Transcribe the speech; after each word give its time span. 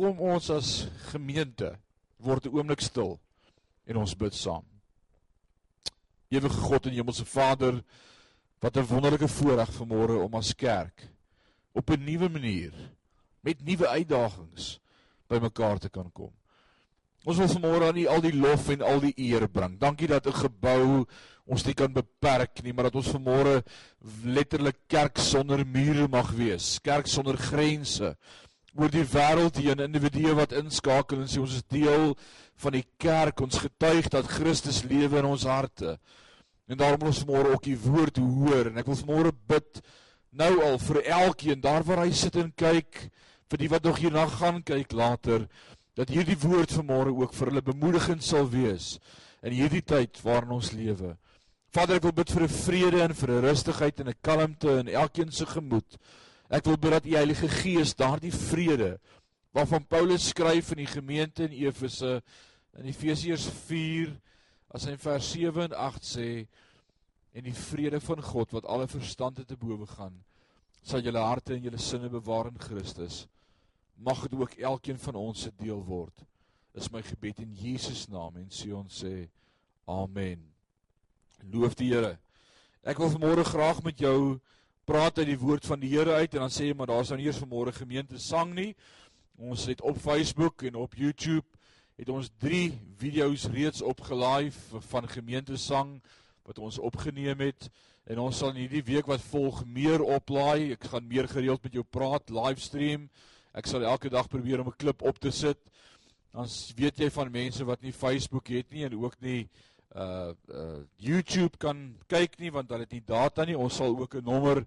kom 0.00 0.20
ons 0.32 0.46
as 0.54 0.68
gemeente 1.10 1.74
word 2.24 2.46
'n 2.46 2.56
oomblik 2.56 2.80
stil 2.80 3.18
en 3.84 4.00
ons 4.00 4.16
bid 4.16 4.32
saam. 4.34 4.64
Ewige 6.32 6.56
God 6.56 6.86
en 6.86 6.96
Hemelse 6.96 7.24
Vader, 7.24 7.84
wat 8.60 8.76
'n 8.76 8.88
wonderlike 8.88 9.28
voorreg 9.28 9.70
vanmôre 9.76 10.16
om 10.24 10.34
as 10.34 10.54
kerk 10.54 11.08
op 11.72 11.90
'n 11.90 12.04
nuwe 12.04 12.28
manier 12.28 12.72
met 13.42 13.64
nuwe 13.64 13.88
uitdagings 13.88 14.80
bymekaar 15.28 15.78
te 15.78 15.90
kan 15.90 16.10
kom. 16.12 16.32
Ons 17.24 17.36
wil 17.36 17.48
vanmôre 17.48 17.88
aan 17.88 17.96
U 17.96 18.06
al 18.06 18.20
die 18.20 18.36
lof 18.36 18.68
en 18.68 18.82
al 18.82 19.00
die 19.00 19.12
eer 19.16 19.48
bring. 19.48 19.78
Dankie 19.78 20.08
dat 20.08 20.26
'n 20.26 20.32
gebou 20.32 21.06
ons 21.44 21.64
nie 21.64 21.74
kan 21.74 21.92
beperk 21.92 22.62
nie, 22.62 22.72
maar 22.72 22.84
dat 22.84 22.94
ons 22.94 23.12
vanmôre 23.12 23.62
letterlik 24.24 24.76
kerk 24.86 25.18
sonder 25.18 25.66
mure 25.66 26.08
mag 26.08 26.30
wees, 26.30 26.78
kerk 26.80 27.06
sonder 27.06 27.36
grense 27.36 28.16
oor 28.78 28.90
die 28.92 29.06
wêreld 29.06 29.58
heen, 29.58 29.82
individue 29.82 30.34
wat 30.38 30.52
inskakel 30.52 31.22
en 31.22 31.30
sê 31.30 31.40
ons 31.42 31.56
is 31.58 31.66
deel 31.70 32.14
van 32.62 32.76
die 32.76 32.84
kerk, 33.00 33.40
ons 33.40 33.62
getuig 33.62 34.10
dat 34.12 34.28
Christus 34.30 34.82
lewe 34.84 35.18
in 35.18 35.30
ons 35.30 35.46
harte. 35.48 35.96
En 36.70 36.78
daarom 36.78 37.00
wil 37.02 37.10
ons 37.10 37.22
vanmôre 37.24 37.54
ook 37.54 37.66
U 37.66 37.76
woord 37.88 38.20
hoor 38.22 38.70
en 38.70 38.78
ek 38.78 38.86
wil 38.86 39.00
vanmôre 39.00 39.32
bid 39.50 39.80
nou 40.30 40.52
al 40.62 40.78
vir 40.78 41.00
elkeen 41.02 41.60
daar 41.60 41.82
waar 41.86 42.04
hy 42.04 42.12
sit 42.14 42.36
en 42.38 42.52
kyk, 42.54 43.08
vir 43.50 43.58
die 43.58 43.70
wat 43.72 43.86
nog 43.86 43.98
hierna 43.98 44.28
gaan 44.30 44.62
kyk 44.62 44.92
later 44.94 45.48
dat 45.98 46.12
hierdie 46.14 46.38
woord 46.38 46.70
vanmôre 46.78 47.10
ook 47.10 47.34
vir 47.34 47.50
hulle 47.50 47.66
bemoedigend 47.66 48.22
sal 48.22 48.46
wees 48.52 48.94
in 49.42 49.56
hierdie 49.56 49.82
tyd 49.82 50.20
waarin 50.22 50.54
ons 50.60 50.70
lewe. 50.76 51.16
Vader, 51.74 51.98
ek 51.98 52.06
wil 52.06 52.14
bid 52.14 52.30
vir 52.34 52.42
'n 52.46 52.54
vrede 52.54 53.00
en 53.02 53.14
vir 53.14 53.30
'n 53.30 53.44
rustigheid 53.46 54.00
en 54.00 54.08
'n 54.08 54.22
kalmte 54.22 54.78
in 54.78 54.88
elkeen 54.88 55.32
se 55.32 55.46
gemoed. 55.46 55.98
Ek 56.50 56.66
wil 56.66 56.78
bid 56.82 56.96
dat 56.96 57.06
U 57.06 57.14
Heilige 57.14 57.48
Gees 57.60 57.94
daardie 57.94 58.34
vrede 58.34 58.96
waarvan 59.54 59.86
Paulus 59.86 60.28
skryf 60.30 60.72
in 60.74 60.84
die 60.84 60.90
gemeente 60.90 61.46
in 61.46 61.54
Efese 61.66 62.20
in 62.78 62.86
Efesiërs 62.90 63.48
4 63.66 64.12
as 64.74 64.86
hy 64.86 64.94
in 64.94 65.02
vers 65.02 65.30
7 65.34 65.64
en 65.68 65.76
8 65.88 66.06
sê 66.06 66.28
en 67.34 67.46
die 67.46 67.54
vrede 67.54 67.98
van 68.02 68.22
God 68.22 68.54
wat 68.54 68.66
alle 68.66 68.86
verstand 68.90 69.42
te 69.46 69.58
bowe 69.58 69.86
gaan 69.90 70.14
sal 70.86 71.02
julle 71.06 71.22
harte 71.22 71.54
en 71.54 71.66
julle 71.66 71.82
sinne 71.82 72.10
bewaar 72.10 72.50
in 72.50 72.58
Christus 72.62 73.24
mag 74.00 74.22
dit 74.26 74.38
ook 74.38 74.50
elkeen 74.50 74.98
van 74.98 75.14
ons 75.14 75.42
se 75.42 75.50
deel 75.56 75.84
word. 75.84 76.24
Is 76.72 76.88
my 76.90 77.02
gebed 77.02 77.38
in 77.38 77.52
Jesus 77.54 78.06
naam 78.08 78.38
en 78.40 78.48
sê 78.48 78.72
ons 78.72 79.02
sê 79.02 79.28
amen. 79.90 80.40
Loof 81.52 81.76
die 81.76 81.90
Here. 81.92 82.14
Ek 82.80 83.00
wil 83.00 83.12
vanmôre 83.12 83.44
graag 83.44 83.82
met 83.84 84.00
jou 84.00 84.38
praat 84.90 85.20
uit 85.20 85.28
die 85.28 85.38
woord 85.38 85.66
van 85.70 85.78
die 85.78 85.92
Here 85.92 86.16
uit 86.18 86.32
en 86.34 86.42
dan 86.42 86.50
sê 86.50 86.66
jy 86.66 86.74
maar 86.74 86.88
daar's 86.90 87.12
nou 87.12 87.20
nie 87.20 87.28
eers 87.28 87.38
vanmôre 87.38 87.70
gemeente 87.76 88.18
sang 88.18 88.50
nie. 88.56 88.72
Ons 89.38 89.68
het 89.70 89.82
op 89.86 90.00
Facebook 90.02 90.64
en 90.66 90.80
op 90.82 90.96
YouTube 90.98 91.46
het 92.00 92.08
ons 92.10 92.30
3 92.42 92.72
video's 92.98 93.44
reeds 93.54 93.84
opgelaai 93.86 94.50
van 94.90 95.06
gemeente 95.12 95.54
sang 95.60 96.00
wat 96.48 96.58
ons 96.58 96.80
opgeneem 96.82 97.44
het 97.44 97.68
en 98.10 98.18
ons 98.24 98.40
sal 98.42 98.50
in 98.50 98.64
hierdie 98.64 98.82
week 98.88 99.06
wat 99.06 99.22
volg 99.30 99.62
meer 99.68 100.02
oplaai. 100.02 100.72
Ek 100.74 100.88
gaan 100.90 101.06
meer 101.06 101.30
gereeld 101.30 101.62
met 101.62 101.78
jou 101.78 101.86
praat 101.86 102.32
livestream. 102.34 103.06
Ek 103.54 103.70
sal 103.70 103.86
elke 103.86 104.10
dag 104.10 104.26
probeer 104.32 104.64
om 104.64 104.72
'n 104.72 104.80
klip 104.80 105.06
op 105.06 105.22
te 105.22 105.30
sit. 105.30 105.60
Dan 106.34 106.50
weet 106.74 106.98
jy 106.98 107.10
van 107.10 107.30
mense 107.30 107.64
wat 107.64 107.82
nie 107.82 107.92
Facebook 107.92 108.48
het 108.48 108.70
nie 108.72 108.84
en 108.84 108.98
ook 108.98 109.20
nie 109.20 109.48
uh 109.94 110.32
uh 110.48 110.82
YouTube 110.96 111.58
kan 111.58 111.96
kyk 112.06 112.38
nie 112.38 112.50
want 112.50 112.70
hulle 112.70 112.86
het 112.86 112.92
nie 112.92 113.04
data 113.06 113.44
nie. 113.44 113.58
Ons 113.58 113.76
sal 113.76 113.96
ook 113.98 114.14
'n 114.14 114.24
nommer 114.24 114.66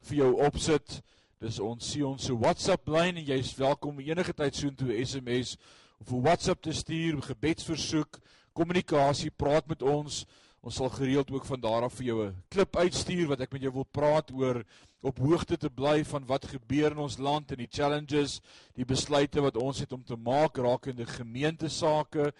vir 0.00 0.16
jou 0.16 0.32
opsit. 0.44 1.02
Dis 1.40 1.58
ons 1.58 1.90
sien 1.90 2.04
ons 2.04 2.24
se 2.24 2.34
WhatsApp 2.34 2.88
lyn 2.88 3.16
en 3.16 3.24
jy's 3.24 3.54
welkom 3.56 4.00
enige 4.00 4.32
tyd 4.32 4.54
soontoe 4.54 5.04
SMS 5.04 5.56
of 6.00 6.10
WhatsApp 6.10 6.62
te 6.62 6.72
stuur, 6.72 7.22
gebedsversoek, 7.22 8.18
kommunikasie, 8.52 9.30
praat 9.30 9.66
met 9.68 9.82
ons. 9.82 10.26
Ons 10.60 10.74
sal 10.74 10.90
gereeld 10.90 11.30
ook 11.30 11.46
van 11.46 11.60
daar 11.60 11.86
af 11.86 11.94
vir 11.94 12.06
jou 12.06 12.26
'n 12.26 12.42
klip 12.50 12.76
uitstuur 12.76 13.28
wat 13.28 13.40
ek 13.40 13.52
met 13.52 13.62
jou 13.62 13.72
wil 13.72 13.86
praat 13.92 14.30
oor 14.30 14.64
op 15.00 15.18
hoogte 15.18 15.56
te 15.56 15.70
bly 15.70 16.04
van 16.04 16.26
wat 16.26 16.44
gebeur 16.44 16.90
in 16.90 16.98
ons 16.98 17.18
land 17.18 17.52
en 17.52 17.58
die 17.58 17.70
challenges, 17.70 18.40
die 18.74 18.84
besluite 18.84 19.40
wat 19.40 19.56
ons 19.56 19.78
het 19.78 19.92
om 19.92 20.02
te 20.02 20.16
maak 20.16 20.58
rakende 20.58 21.06
gemeentesake. 21.06 22.32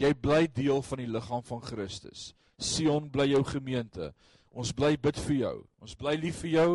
Jy 0.00 0.12
bly 0.16 0.46
deel 0.48 0.80
van 0.86 1.02
die 1.02 1.10
liggaam 1.10 1.42
van 1.44 1.60
Christus. 1.64 2.32
Sion 2.56 3.10
bly 3.12 3.26
jou 3.32 3.42
gemeente. 3.44 4.12
Ons 4.52 4.72
bly 4.76 4.94
bid 5.00 5.18
vir 5.26 5.36
jou. 5.36 5.56
Ons 5.84 5.96
bly 5.98 6.14
lief 6.20 6.42
vir 6.44 6.52
jou. 6.54 6.68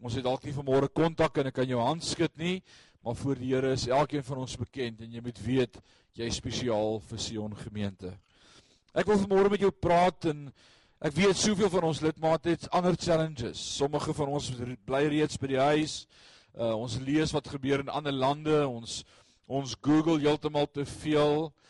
Ons 0.00 0.16
het 0.16 0.24
dalk 0.24 0.44
nie 0.44 0.56
vanmôre 0.56 0.88
kontak 0.92 1.38
en 1.40 1.50
ek 1.50 1.58
kan 1.60 1.68
jou 1.68 1.80
hand 1.80 2.04
skud 2.04 2.32
nie, 2.40 2.62
maar 3.04 3.16
voor 3.20 3.36
die 3.36 3.50
Here 3.52 3.74
is 3.76 3.84
elkeen 3.88 4.24
van 4.24 4.40
ons 4.46 4.56
bekend 4.56 5.02
en 5.04 5.12
jy 5.12 5.20
moet 5.24 5.40
weet 5.44 5.76
jy 6.16 6.28
is 6.28 6.38
spesiaal 6.40 7.00
vir 7.04 7.20
Sion 7.20 7.56
gemeente. 7.60 8.12
Ek 8.96 9.08
wil 9.08 9.20
vanmôre 9.20 9.52
met 9.52 9.60
jou 9.60 9.70
praat 9.72 10.30
en 10.32 10.48
ek 11.04 11.14
weet 11.16 11.36
soveel 11.36 11.68
van 11.72 11.86
ons 11.90 12.00
lidmate 12.04 12.56
het 12.56 12.66
ander 12.76 12.96
challenges. 12.96 13.60
Sommige 13.60 14.16
van 14.16 14.32
ons 14.32 14.50
bly 14.88 15.04
reeds 15.12 15.40
by 15.40 15.52
die 15.52 15.60
huis. 15.60 16.02
Uh, 16.56 16.74
ons 16.74 16.98
lees 17.04 17.32
wat 17.36 17.52
gebeur 17.52 17.84
in 17.84 17.92
ander 17.92 18.16
lande. 18.16 18.56
Ons 18.68 19.02
ons 19.50 19.76
Google 19.84 20.20
heeltemal 20.24 20.68
te 20.72 20.84
veel. 20.88 21.48
Uh 21.48 21.69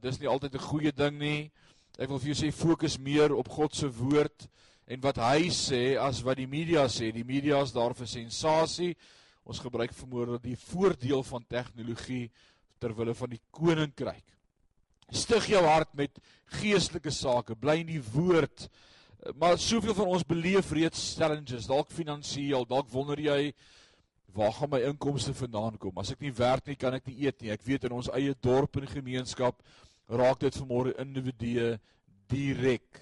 dis 0.00 0.20
nie 0.20 0.28
altyd 0.28 0.54
'n 0.54 0.68
goeie 0.68 0.92
ding 0.92 1.18
nie. 1.18 1.50
Ek 1.98 2.08
wil 2.08 2.18
vir 2.18 2.32
jou 2.32 2.38
sê 2.44 2.52
fokus 2.52 2.98
meer 2.98 3.34
op 3.34 3.48
God 3.48 3.74
se 3.74 3.88
woord 3.88 4.48
en 4.86 5.00
wat 5.00 5.16
hy 5.16 5.48
sê 5.48 5.98
as 6.00 6.22
wat 6.22 6.36
die 6.36 6.46
media 6.46 6.86
sê. 6.88 7.12
Die 7.12 7.24
media 7.24 7.62
is 7.62 7.72
daar 7.72 7.94
vir 7.94 8.06
sensasie. 8.06 8.96
Ons 9.44 9.60
gebruik 9.60 9.92
vermoere 9.92 10.38
die 10.38 10.56
voordeel 10.56 11.22
van 11.22 11.44
tegnologie 11.48 12.30
ter 12.80 12.94
wille 12.94 13.14
van 13.14 13.30
die 13.30 13.40
koninkryk. 13.50 14.24
Stig 15.12 15.50
jou 15.52 15.62
hart 15.66 15.92
met 15.94 16.18
geestelike 16.60 17.10
sake, 17.10 17.54
bly 17.54 17.80
in 17.82 17.86
die 17.86 18.02
woord. 18.14 18.68
Maar 19.38 19.58
soveel 19.58 19.94
van 19.94 20.06
ons 20.06 20.24
beleef 20.26 20.72
reeds 20.72 21.14
challenges, 21.18 21.68
dalk 21.70 21.92
finansiëel, 21.94 22.64
dalk 22.66 22.88
wonder 22.90 23.20
jy 23.20 23.52
waar 24.34 24.52
gaan 24.56 24.70
my 24.72 24.80
inkomste 24.88 25.34
vandaan 25.36 25.78
kom? 25.78 25.96
As 26.00 26.12
ek 26.14 26.20
nie 26.24 26.32
werk 26.36 26.66
nie, 26.66 26.76
kan 26.80 26.94
ek 26.96 27.06
nie 27.10 27.26
eet 27.26 27.42
nie. 27.42 27.52
Ek 27.54 27.64
weet 27.66 27.88
in 27.88 27.96
ons 27.96 28.10
eie 28.16 28.34
dorp 28.40 28.78
en 28.80 28.88
gemeenskap 28.88 29.60
raak 30.12 30.40
dit 30.42 30.58
vanmôre 30.60 30.94
individue 31.02 31.76
direk. 32.32 33.00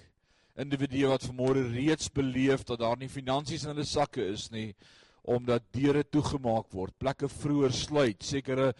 Individue 0.59 1.11
wat 1.11 1.27
vanmôre 1.27 1.63
reeds 1.71 2.11
beleef 2.13 2.65
dat 2.67 2.81
daar 2.83 2.99
nie 2.99 3.11
finansies 3.11 3.65
in 3.65 3.73
hulle 3.73 3.87
sakke 3.87 4.25
is 4.33 4.49
nie 4.51 4.71
omdat 5.21 5.67
deure 5.75 6.01
toegemaak 6.09 6.71
word, 6.73 6.95
plekke 6.97 7.27
vroeër 7.29 7.75
sluit, 7.77 8.23
sekere 8.25 8.71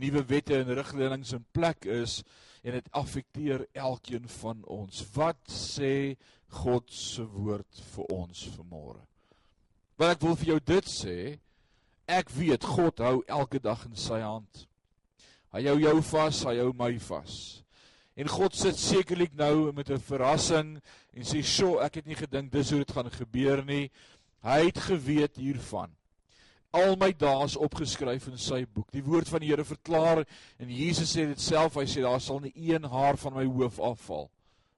nuwe 0.00 0.22
wette 0.30 0.56
en 0.56 0.72
riglyne 0.78 1.18
in 1.20 1.44
plek 1.52 1.84
is 1.84 2.22
en 2.64 2.76
dit 2.76 2.88
affekteer 2.96 3.66
elkeen 3.74 4.28
van 4.40 4.62
ons. 4.64 5.02
Wat 5.14 5.40
sê 5.52 6.16
God 6.62 6.88
se 6.88 7.24
woord 7.24 7.82
vir 7.92 8.12
ons 8.16 8.46
vanmôre? 8.56 9.00
Want 10.00 10.16
ek 10.16 10.24
wil 10.24 10.36
vir 10.40 10.52
jou 10.54 10.60
dit 10.72 10.88
sê, 10.88 11.16
ek 12.10 12.32
weet 12.34 12.66
God 12.66 13.02
hou 13.04 13.20
elke 13.28 13.60
dag 13.62 13.84
in 13.86 13.96
sy 13.98 14.20
hand. 14.22 14.66
Hy 15.54 15.64
hou 15.66 15.78
jou 15.82 15.96
vas, 16.12 16.42
hy 16.46 16.56
hou 16.60 16.72
my 16.78 16.92
vas. 17.06 17.36
En 18.18 18.28
God 18.28 18.54
sit 18.58 18.78
sekerlik 18.78 19.32
nou 19.38 19.72
met 19.72 19.90
'n 19.90 19.98
verrassing 19.98 20.80
en 21.14 21.22
sê, 21.22 21.42
"Sjoe, 21.42 21.80
ek 21.80 21.94
het 21.94 22.06
nie 22.06 22.18
gedink 22.18 22.52
dis 22.52 22.70
hoe 22.70 22.84
dit 22.84 22.92
gaan 22.92 23.10
gebeur 23.10 23.64
nie." 23.64 23.90
Hy 24.42 24.66
het 24.66 24.78
geweet 24.78 25.36
hiervan 25.36 25.90
al 26.76 26.94
my 26.98 27.10
dae 27.18 27.46
is 27.46 27.56
opgeskryf 27.58 28.28
in 28.30 28.38
sy 28.38 28.62
boek. 28.64 28.90
Die 28.94 29.02
woord 29.02 29.30
van 29.30 29.42
die 29.42 29.50
Here 29.50 29.64
verklaar 29.66 30.22
en 30.22 30.70
Jesus 30.70 31.10
sê 31.16 31.26
dit 31.26 31.42
self, 31.42 31.78
hy 31.80 31.86
sê 31.90 32.04
daar 32.04 32.22
sal 32.22 32.40
nie 32.44 32.52
een 32.54 32.86
haar 32.92 33.18
van 33.18 33.34
my 33.40 33.46
hoof 33.48 33.80
afval 33.90 34.28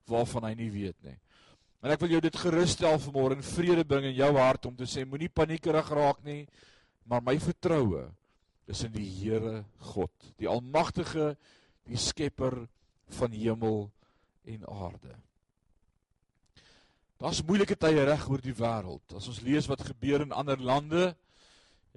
waarvan 0.09 0.49
hy 0.49 0.55
nie 0.59 0.71
weet 0.73 0.97
nie. 1.07 1.17
En 1.83 1.93
ek 1.93 2.01
wil 2.03 2.15
jou 2.15 2.21
dit 2.25 2.39
gerusstel 2.43 2.99
vanmôre 3.03 3.37
en 3.37 3.45
vrede 3.45 3.85
bring 3.89 4.09
in 4.09 4.17
jou 4.19 4.31
hart 4.39 4.67
om 4.69 4.75
te 4.77 4.89
sê 4.89 5.05
moenie 5.09 5.31
paniekerig 5.33 5.89
raak 5.95 6.21
nie, 6.27 6.47
maar 7.09 7.23
my 7.25 7.37
vertroue 7.43 8.07
is 8.71 8.85
in 8.87 8.93
die 8.95 9.09
Here 9.09 9.65
God, 9.93 10.13
die 10.39 10.49
almagtige, 10.49 11.35
die 11.89 11.99
skepper 11.99 12.63
van 13.19 13.35
hemel 13.35 13.91
en 14.49 14.67
aarde. 14.71 15.17
Daar's 17.23 17.43
moeilike 17.47 17.77
tye 17.79 18.05
reg 18.07 18.25
oor 18.31 18.43
die 18.43 18.55
wêreld. 18.59 19.15
As 19.15 19.29
ons 19.31 19.43
lees 19.47 19.69
wat 19.71 19.85
gebeur 19.87 20.25
in 20.25 20.35
ander 20.35 20.59
lande, 20.59 21.13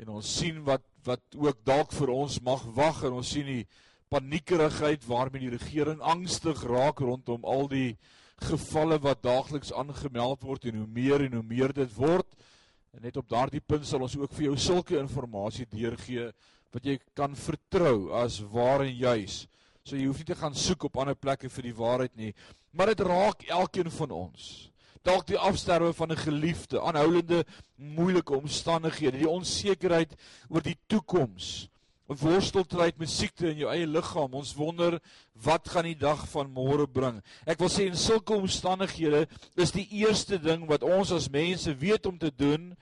en 0.02 0.12
ons 0.18 0.36
sien 0.42 0.60
wat 0.68 0.84
wat 1.06 1.38
ook 1.38 1.60
dalk 1.70 1.92
vir 1.94 2.10
ons 2.10 2.40
mag 2.42 2.64
wag 2.74 3.04
en 3.06 3.20
ons 3.20 3.32
sien 3.36 3.46
die 3.46 3.68
paniekerigheid 4.10 5.04
waarmee 5.06 5.44
die 5.44 5.54
regering 5.54 6.00
angstig 6.02 6.64
raak 6.66 7.04
rondom 7.06 7.46
al 7.46 7.70
die 7.70 7.92
gevalle 8.42 8.98
wat 9.04 9.22
daagliks 9.24 9.74
aangemeld 9.74 10.42
word 10.44 10.66
en 10.66 10.80
hoe 10.82 10.90
meer 10.98 11.28
en 11.28 11.38
hoe 11.38 11.46
meer 11.46 11.74
dit 11.78 11.94
word 11.98 12.26
en 12.96 13.02
net 13.04 13.18
op 13.18 13.30
daardie 13.30 13.62
punt 13.62 13.86
sal 13.86 14.02
ons 14.02 14.16
ook 14.18 14.34
vir 14.34 14.50
jou 14.50 14.58
sulke 14.58 15.00
inligting 15.00 15.70
deurgee 15.72 16.32
wat 16.72 16.86
jy 16.86 17.00
kan 17.14 17.36
vertrou 17.36 18.12
as 18.14 18.40
waar 18.52 18.84
en 18.84 18.96
juis. 18.96 19.46
So 19.84 19.96
jy 19.96 20.08
hoef 20.08 20.18
nie 20.18 20.32
te 20.32 20.36
gaan 20.36 20.56
soek 20.56 20.88
op 20.88 20.98
ander 20.98 21.16
plekke 21.16 21.50
vir 21.50 21.64
die 21.64 21.76
waarheid 21.76 22.16
nie 22.16 22.34
maar 22.76 22.92
dit 22.92 23.00
raak 23.00 23.46
elkeen 23.48 23.92
van 23.92 24.12
ons. 24.12 24.72
Dalk 25.06 25.28
die 25.30 25.38
afsterwe 25.38 25.94
van 25.94 26.12
'n 26.12 26.18
geliefde, 26.18 26.82
aanhoudende 26.82 27.46
moeilike 27.76 28.36
omstandighede, 28.36 29.18
die 29.18 29.30
onsekerheid 29.30 30.16
oor 30.50 30.62
die 30.62 30.78
toekoms, 30.88 31.70
worstelstryd 32.08 33.00
met 33.02 33.10
siekte 33.10 33.50
in 33.50 33.64
jou 33.64 33.70
eie 33.72 33.88
liggaam. 33.90 34.34
Ons 34.38 34.54
wonder 34.58 35.00
wat 35.46 35.70
gaan 35.74 35.88
die 35.90 35.98
dag 35.98 36.22
van 36.30 36.52
môre 36.54 36.86
bring. 36.88 37.22
Ek 37.50 37.60
wil 37.60 37.72
sê 37.72 37.88
in 37.90 37.98
sulke 37.98 38.36
omstandighede 38.38 39.26
is 39.58 39.74
die 39.74 39.88
eerste 40.02 40.38
ding 40.42 40.68
wat 40.70 40.86
ons 40.86 41.12
as 41.16 41.32
mense 41.32 41.74
weet 41.82 42.06
om 42.06 42.20
te 42.22 42.30
doen 42.30 42.76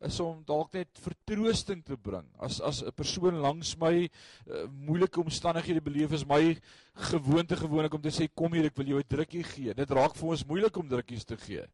is 0.00 0.16
om 0.24 0.38
dalk 0.48 0.72
net 0.72 1.00
vertroosting 1.04 1.82
te 1.84 1.96
bring. 1.96 2.24
As 2.40 2.60
as 2.60 2.82
'n 2.82 2.92
persoon 2.96 3.40
langs 3.40 3.76
my 3.76 4.08
uh, 4.08 4.64
moeilike 4.66 5.20
omstandighede 5.20 5.80
beleef 5.80 6.12
is 6.12 6.24
my 6.24 6.56
gewoonte 6.94 7.56
gewoonlik 7.56 7.94
om 7.94 8.00
te 8.00 8.08
sê 8.08 8.28
kom 8.34 8.52
hier 8.52 8.64
ek 8.64 8.76
wil 8.76 8.86
jou 8.86 8.98
'n 8.98 9.08
drukkie 9.08 9.44
gee. 9.44 9.74
Dit 9.74 9.90
raak 9.90 10.16
vir 10.16 10.28
ons 10.28 10.46
moeilik 10.46 10.76
om 10.76 10.88
drukkies 10.88 11.24
te 11.24 11.36
gee. 11.36 11.66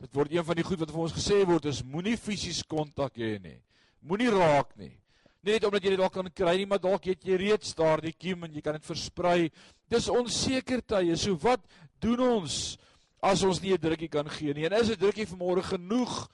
Dit 0.00 0.12
word 0.12 0.32
een 0.32 0.44
van 0.44 0.56
die 0.56 0.64
goed 0.64 0.80
wat 0.80 0.90
vir 0.90 1.00
ons 1.00 1.14
gesê 1.14 1.46
word 1.46 1.64
is 1.64 1.82
moenie 1.82 2.16
fisies 2.16 2.62
kontak 2.62 3.14
hê 3.16 3.38
nie. 3.40 3.62
Moenie 4.02 4.30
raak 4.30 4.76
nie. 4.76 4.98
Net 5.44 5.64
omdat 5.64 5.82
jy 5.84 5.90
dit 5.90 6.00
dalk 6.00 6.12
kan 6.12 6.30
kry 6.32 6.56
nie, 6.56 6.66
maar 6.66 6.80
dalk 6.80 7.04
het 7.04 7.24
jy 7.24 7.36
reeds 7.36 7.74
daardie 7.74 8.14
kiem 8.16 8.44
en 8.44 8.54
jy 8.54 8.62
kan 8.64 8.78
dit 8.78 8.84
versprei. 8.84 9.50
Dis 9.88 10.08
onseker 10.08 10.80
tye. 10.80 11.16
So 11.16 11.36
wat 11.36 11.60
doen 12.00 12.20
ons 12.20 12.78
as 13.22 13.42
ons 13.42 13.60
nie 13.60 13.72
'n 13.72 13.80
drukkie 13.80 14.08
kan 14.08 14.28
gee 14.28 14.54
nie? 14.54 14.66
En 14.66 14.72
is 14.72 14.90
'n 14.90 14.96
drukkie 14.96 15.26
vanmôre 15.26 15.62
genoeg? 15.62 16.28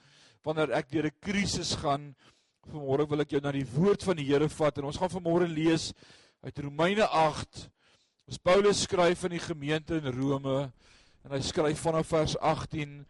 wanneer 0.45 0.73
ek 0.73 0.89
deur 0.89 1.05
'n 1.05 1.19
krisis 1.21 1.75
gaan. 1.75 2.15
Vanmôre 2.67 3.09
wil 3.09 3.21
ek 3.21 3.31
jou 3.31 3.41
na 3.41 3.51
die 3.51 3.65
woord 3.65 4.03
van 4.03 4.17
die 4.17 4.25
Here 4.25 4.49
vat 4.49 4.77
en 4.77 4.85
ons 4.85 4.97
gaan 4.97 5.09
vanmôre 5.09 5.47
lees 5.47 5.93
uit 6.43 6.59
Romeine 6.59 7.07
8. 7.07 7.69
Ons 8.27 8.37
Paulus 8.37 8.83
skryf 8.83 9.23
aan 9.23 9.37
die 9.37 9.39
gemeente 9.39 9.95
in 9.95 10.11
Rome 10.13 10.71
en 11.23 11.31
hy 11.31 11.41
skryf 11.41 11.79
vanaf 11.79 12.07
vers 12.07 12.37
18 12.37 13.05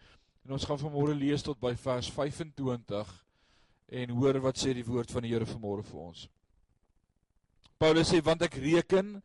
en 0.46 0.52
ons 0.52 0.66
gaan 0.66 0.80
vanmôre 0.80 1.16
lees 1.16 1.44
tot 1.44 1.60
by 1.60 1.76
vers 1.76 2.10
25 2.10 3.08
en 3.92 4.14
hoor 4.16 4.40
wat 4.44 4.60
sê 4.60 4.74
die 4.76 4.88
woord 4.88 5.12
van 5.12 5.26
die 5.26 5.34
Here 5.34 5.48
vanmôre 5.48 5.84
vir 5.84 6.00
ons. 6.00 6.26
Paulus 7.82 8.12
sê 8.14 8.22
want 8.24 8.44
ek 8.46 8.60
reken 8.62 9.18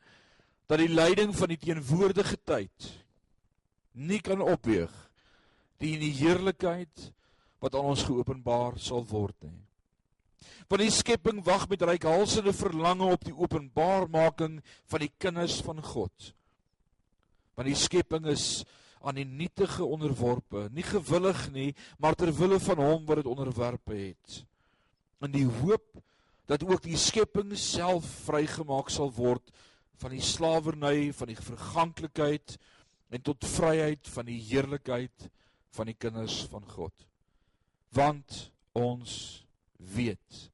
dat 0.67 0.81
die 0.83 0.91
lyding 0.91 1.35
van 1.37 1.53
die 1.53 1.61
teenwoordige 1.61 2.39
tyd 2.43 2.89
nie 3.95 4.19
kan 4.25 4.43
opweeg 4.43 4.93
die 5.81 5.95
in 5.95 6.03
die 6.03 6.15
heerlikheid 6.19 7.11
wat 7.63 7.77
aan 7.77 7.93
ons 7.93 8.05
geopenbaar 8.09 8.81
sal 8.83 9.05
word 9.09 9.37
nie. 9.45 9.61
Want 10.67 10.83
die 10.83 10.93
skepping 10.93 11.45
wag 11.47 11.69
met 11.71 11.85
reikhalsende 11.87 12.53
verlange 12.57 13.07
op 13.15 13.23
die 13.25 13.37
openbaarmaking 13.37 14.59
van 14.91 15.05
die 15.05 15.13
kinders 15.23 15.61
van 15.63 15.79
God. 15.85 16.33
Want 17.57 17.71
die 17.71 17.79
skepping 17.79 18.27
is 18.33 18.65
aan 19.07 19.21
die 19.21 19.29
nietige 19.29 19.87
onderworpe, 19.87 20.67
nie 20.75 20.83
gewillig 20.83 21.45
nie, 21.55 21.71
maar 22.03 22.17
ter 22.19 22.33
wille 22.35 22.59
van 22.59 22.83
hom 22.83 23.05
wat 23.07 23.23
dit 23.23 23.31
onderwerpe 23.31 23.95
het. 23.95 24.41
In 25.25 25.33
die 25.33 25.47
hoop 25.47 26.03
dat 26.47 26.65
ook 26.67 26.83
die 26.85 26.99
skepping 27.01 27.55
self 27.59 28.07
vrygemaak 28.27 28.91
sal 28.93 29.11
word 29.17 29.51
van 30.01 30.13
die 30.13 30.23
slawerny 30.23 31.13
van 31.17 31.33
die 31.33 31.41
verganklikheid 31.41 32.59
en 33.11 33.23
tot 33.25 33.49
vryheid 33.49 34.09
van 34.13 34.29
die 34.29 34.41
heerlikheid 34.51 35.31
van 35.77 35.89
die 35.89 35.97
kinders 35.99 36.43
van 36.51 36.67
God 36.69 37.07
want 37.97 38.51
ons 38.77 39.17
weet 39.77 40.51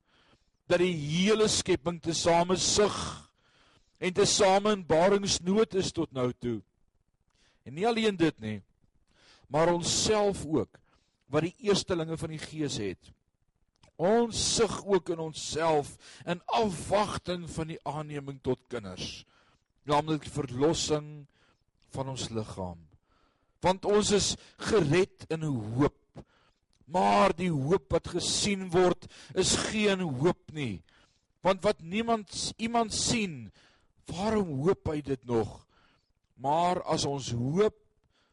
dat 0.71 0.81
die 0.81 0.95
hele 0.95 1.49
skepping 1.51 1.99
tesame 2.03 2.57
sug 2.61 2.97
en 4.03 4.15
tesame 4.15 4.73
in 4.77 4.85
baringsnood 4.87 5.75
is 5.79 5.93
tot 5.95 6.11
nou 6.17 6.31
toe. 6.43 6.59
En 7.63 7.77
nie 7.77 7.87
alleen 7.87 8.17
dit 8.19 8.39
nie, 8.43 8.59
maar 9.53 9.71
ons 9.75 9.91
self 10.07 10.47
ook 10.49 10.81
wat 11.33 11.47
die 11.47 11.69
eerstelinge 11.69 12.17
van 12.19 12.33
die 12.35 12.41
gees 12.43 12.79
het. 12.83 13.13
Ons 13.97 14.39
sug 14.57 14.81
ook 14.87 15.13
in 15.15 15.21
onsself 15.23 15.97
in 16.27 16.41
afwagting 16.47 17.45
van 17.51 17.71
die 17.75 17.81
aanneming 17.87 18.41
tot 18.43 18.61
kinders, 18.73 19.25
naamlik 19.89 20.25
verlossing 20.31 21.27
van 21.93 22.09
ons 22.09 22.31
liggaam. 22.33 22.81
Want 23.63 23.85
ons 23.87 24.11
is 24.11 24.35
gered 24.59 25.29
in 25.31 25.45
hoop 25.47 25.99
Maar 26.93 27.33
die 27.37 27.51
hoop 27.51 27.93
wat 27.95 28.11
gesien 28.13 28.67
word 28.73 29.07
is 29.39 29.55
geen 29.71 30.03
hoop 30.03 30.53
nie. 30.53 30.83
Want 31.43 31.63
wat 31.65 31.81
niemand 31.81 32.53
iemand 32.61 32.93
sien, 32.95 33.49
waarom 34.11 34.51
hoop 34.63 34.91
hy 34.93 35.01
dit 35.01 35.25
nog? 35.27 35.63
Maar 36.37 36.83
as 36.91 37.07
ons 37.09 37.31
hoop 37.33 37.79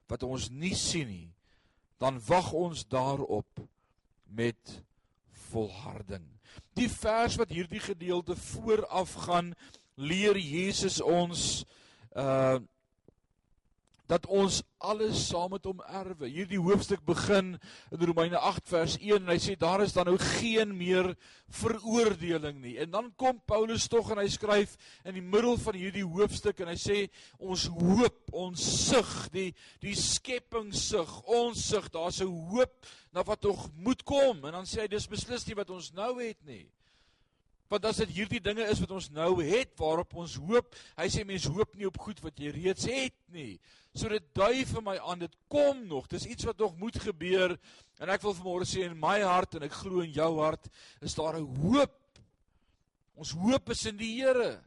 wat 0.09 0.25
ons 0.25 0.50
nie 0.51 0.75
sien 0.75 1.07
nie, 1.07 1.29
dan 2.01 2.19
wag 2.27 2.51
ons 2.57 2.83
daarop 2.89 3.63
met 4.25 4.79
volharding. 5.51 6.25
Die 6.78 6.90
vers 6.90 7.38
wat 7.40 7.54
hierdie 7.54 7.81
gedeelte 7.84 8.36
vooraf 8.36 9.13
gaan 9.28 9.54
leer 10.00 10.38
Jesus 10.38 11.01
ons 11.01 11.63
uh 12.16 12.60
dat 14.09 14.25
ons 14.25 14.63
alles 14.81 15.19
saam 15.29 15.51
met 15.53 15.67
hom 15.69 15.83
erwe. 15.85 16.25
Hierdie 16.31 16.59
hoofstuk 16.61 17.03
begin 17.06 17.51
in 17.94 18.06
Romeine 18.09 18.39
8 18.41 18.71
vers 18.71 18.95
1 18.97 19.19
en 19.19 19.29
hy 19.29 19.38
sê 19.41 19.53
daar 19.59 19.83
is 19.85 19.94
dan 19.94 20.09
nou 20.09 20.15
geen 20.39 20.71
meer 20.77 21.11
veroordeling 21.59 22.57
nie. 22.63 22.75
En 22.81 22.89
dan 22.95 23.11
kom 23.21 23.38
Paulus 23.45 23.85
tog 23.91 24.09
en 24.09 24.21
hy 24.23 24.25
skryf 24.33 24.73
in 25.06 25.19
die 25.19 25.25
middel 25.25 25.59
van 25.61 25.77
hierdie 25.77 26.06
hoofstuk 26.07 26.63
en 26.63 26.73
hy 26.73 26.77
sê 26.81 26.97
ons 27.38 27.67
hoop, 27.75 28.33
ons 28.33 28.65
sug, 28.89 29.13
die 29.35 29.51
die 29.83 29.95
skepping 29.97 30.73
sug, 30.73 31.13
ons 31.29 31.62
sug, 31.69 31.91
daar's 31.94 32.21
'n 32.25 32.33
hoop 32.50 32.89
na 33.13 33.23
wat 33.23 33.41
tog 33.45 33.69
moet 33.77 34.03
kom. 34.03 34.41
En 34.45 34.57
dan 34.57 34.65
sê 34.65 34.81
hy 34.81 34.88
dis 34.88 35.07
beslis 35.07 35.45
nie 35.45 35.55
wat 35.55 35.69
ons 35.69 35.94
nou 35.94 36.17
het 36.17 36.41
nie. 36.45 36.65
Want 37.69 37.85
as 37.85 38.00
dit 38.01 38.15
hierdie 38.17 38.41
dinge 38.41 38.65
is 38.65 38.79
wat 38.81 38.91
ons 38.97 39.12
nou 39.13 39.44
het 39.45 39.75
waarop 39.77 40.15
ons 40.17 40.39
hoop, 40.41 40.73
hy 40.97 41.05
sê 41.13 41.21
mense 41.27 41.51
hoop 41.53 41.75
nie 41.77 41.85
op 41.85 42.00
goed 42.01 42.17
wat 42.25 42.39
jy 42.41 42.50
reeds 42.55 42.88
het 42.89 43.13
nie. 43.29 43.59
So 44.00 44.07
dit 44.07 44.28
dui 44.38 44.63
vir 44.63 44.84
my 44.86 44.96
aan 45.12 45.19
dit 45.25 45.34
kom 45.51 45.81
nog. 45.90 46.07
Dis 46.07 46.28
iets 46.30 46.48
wat 46.48 46.60
nog 46.62 46.78
moet 46.80 46.96
gebeur. 47.04 47.57
En 48.00 48.12
ek 48.13 48.24
wil 48.24 48.36
vanmôre 48.38 48.68
sê 48.69 48.86
in 48.88 48.96
my 48.96 49.18
hart 49.28 49.57
en 49.57 49.66
ek 49.68 49.75
glo 49.81 50.06
in 50.06 50.13
jou 50.16 50.30
hart 50.40 50.69
is 51.04 51.18
daar 51.18 51.36
'n 51.36 51.50
hoop. 51.60 51.98
Ons 53.19 53.34
hoop 53.36 53.69
is 53.69 53.86
in 53.86 53.98
die 53.98 54.22
Here. 54.22 54.62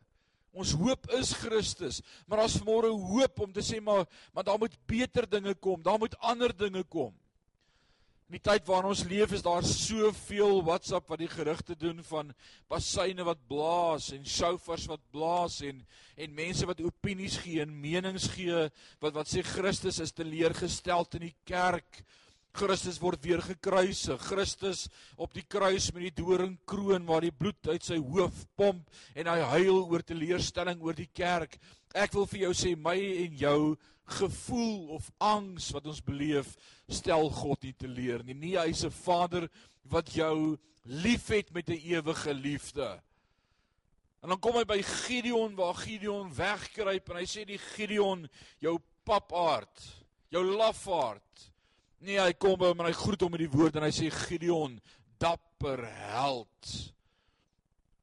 Ons 0.53 0.73
hoop 0.77 1.09
is 1.17 1.33
Christus. 1.33 2.03
Maar 2.27 2.45
daar's 2.45 2.59
vanmôre 2.61 2.93
hoop 2.93 3.41
om 3.41 3.53
te 3.53 3.65
sê 3.65 3.81
maar 3.81 4.05
maar 4.35 4.45
daar 4.45 4.59
moet 4.59 4.77
beter 4.87 5.29
dinge 5.29 5.55
kom. 5.55 5.83
Daar 5.83 5.99
moet 5.99 6.19
ander 6.19 6.53
dinge 6.57 6.85
kom. 6.85 7.15
In 8.33 8.39
die 8.39 8.47
tyd 8.49 8.65
waarin 8.65 8.95
ons 8.95 9.03
leef 9.05 9.35
is 9.37 9.43
daar 9.45 9.67
soveel 9.69 10.63
WhatsApp 10.65 11.11
wat 11.13 11.21
die 11.21 11.29
gerugte 11.29 11.75
doen 11.77 11.99
van 12.07 12.31
bassyne 12.73 13.27
wat 13.29 13.43
blaas 13.45 14.07
en 14.17 14.23
shofars 14.25 14.87
wat 14.89 15.03
blaas 15.13 15.59
en 15.69 15.83
en 16.17 16.33
mense 16.39 16.65
wat 16.65 16.81
opinies 16.81 17.37
gee 17.45 17.61
en 17.61 17.75
menings 17.83 18.31
gee 18.33 18.63
wat 19.05 19.19
wat 19.19 19.29
sê 19.29 19.45
Christus 19.45 20.01
is 20.01 20.17
teleurgestel 20.17 21.05
in 21.19 21.27
die 21.27 21.35
kerk. 21.45 22.01
Christus 22.53 22.99
word 23.01 23.23
weer 23.25 23.41
gekruisig. 23.41 24.21
Christus 24.21 24.87
op 25.17 25.33
die 25.33 25.45
kruis 25.49 25.91
met 25.95 26.05
die 26.09 26.17
doringkroon 26.23 27.07
waar 27.09 27.25
die 27.25 27.33
bloed 27.33 27.69
uit 27.73 27.85
sy 27.85 27.97
hoof 27.97 28.45
pomp 28.57 28.91
en 29.17 29.31
hy 29.33 29.39
huil 29.55 29.87
oor 29.89 30.05
teleurstelling 30.05 30.83
oor 30.85 30.97
die 30.97 31.09
kerk. 31.15 31.57
Ek 31.95 32.13
wil 32.17 32.29
vir 32.29 32.47
jou 32.47 32.53
sê 32.57 32.75
my 32.77 32.99
en 33.25 33.39
jou 33.41 33.61
gevoel 34.19 34.93
of 34.99 35.09
angs 35.23 35.71
wat 35.73 35.87
ons 35.89 36.03
beleef, 36.05 36.53
stel 36.91 37.31
God 37.33 37.63
nie 37.65 37.73
te 37.79 37.89
leer 37.89 38.25
nie. 38.27 38.35
Nee, 38.35 38.59
hy's 38.59 38.85
'n 38.85 38.91
Vader 38.91 39.49
wat 39.85 40.13
jou 40.13 40.59
liefhet 40.85 41.53
met 41.55 41.69
'n 41.69 41.81
ewige 41.81 42.35
liefde. 42.35 43.01
En 44.23 44.29
dan 44.29 44.39
kom 44.39 44.55
hy 44.55 44.65
by 44.65 44.83
Gideon 44.83 45.55
waar 45.55 45.75
Gideon 45.75 46.35
wegkruip 46.35 47.11
en 47.11 47.17
hy 47.17 47.27
sê 47.27 47.45
die 47.45 47.59
Gideon, 47.59 48.29
jou 48.61 48.79
papaard, 49.05 49.83
jou 50.31 50.45
lafaard. 50.45 51.52
Nee, 52.03 52.19
hy 52.19 52.33
kom 52.35 52.59
by 52.59 52.73
hom 52.73 52.83
en 52.83 52.91
hy 52.91 52.97
groet 52.99 53.23
hom 53.23 53.31
met 53.31 53.45
die 53.45 53.53
woord 53.53 53.79
en 53.79 53.87
hy 53.87 53.93
sê 53.95 54.11
Gideon, 54.11 54.75
dapper 55.23 55.85
held. 56.11 56.71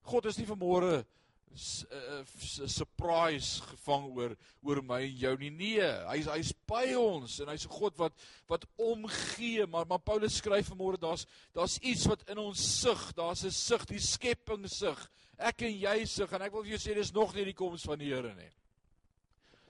God 0.09 0.29
is 0.31 0.39
nie 0.39 0.47
vanmôre 0.47 1.03
Eh, 1.51 2.19
eh, 2.19 2.67
surprise 2.67 3.61
gevang 3.61 4.05
oor 4.15 4.35
oor 4.63 4.81
my 4.85 4.99
en 5.03 5.15
jou 5.17 5.31
nie. 5.41 5.49
Nee, 5.49 5.87
hy's 6.07 6.27
hy's 6.29 6.51
by 6.69 6.93
ons 6.95 7.39
en 7.41 7.49
hy's 7.49 7.65
'n 7.65 7.73
God 7.73 7.97
wat 7.97 8.13
wat 8.47 8.65
omgee, 8.77 9.65
maar 9.65 9.85
maar 9.89 9.99
Paulus 9.99 10.37
skryf 10.37 10.69
vanmôre 10.69 10.99
daar's 10.99 11.25
daar's 11.53 11.79
iets 11.81 12.05
wat 12.05 12.21
in 12.29 12.37
ons 12.37 12.59
sug, 12.81 13.13
daar's 13.13 13.43
'n 13.43 13.51
sug, 13.51 13.85
die 13.85 13.99
skepping 13.99 14.69
sug. 14.69 15.09
Ek 15.37 15.61
en 15.63 15.73
jy 15.73 16.05
sug 16.05 16.31
en 16.31 16.41
ek 16.41 16.53
wil 16.53 16.63
vir 16.63 16.77
jou 16.77 16.79
sê 16.79 16.95
dis 16.95 17.13
nog 17.13 17.33
nie 17.33 17.45
die 17.45 17.53
koms 17.53 17.83
van 17.83 17.97
die 17.97 18.13
Here 18.13 18.35
nie. 18.35 18.51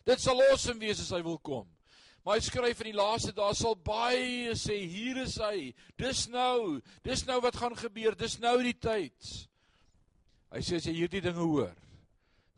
Dit 0.06 0.20
sal 0.20 0.42
awesome 0.42 0.80
wees 0.80 1.00
as 1.00 1.12
hy 1.12 1.22
wil 1.22 1.40
kom. 1.40 1.68
Maar 2.26 2.38
hy 2.38 2.46
skryf 2.46 2.82
in 2.84 2.92
die 2.92 2.98
laaste 2.98 3.32
dae 3.36 3.56
sal 3.58 3.76
baie 3.76 4.56
sê 4.60 4.76
hier 4.90 5.22
is 5.24 5.38
hy. 5.42 5.72
Dis 6.00 6.28
nou, 6.32 6.80
dis 7.06 7.24
nou 7.28 7.40
wat 7.46 7.58
gaan 7.60 7.78
gebeur. 7.80 8.18
Dis 8.20 8.40
nou 8.44 8.58
die 8.64 8.76
tyd. 8.76 9.32
Hy 10.50 10.64
sê 10.66 10.80
as 10.80 10.88
jy 10.90 10.96
hierdie 10.98 11.24
dinge 11.24 11.46
hoor, 11.46 11.76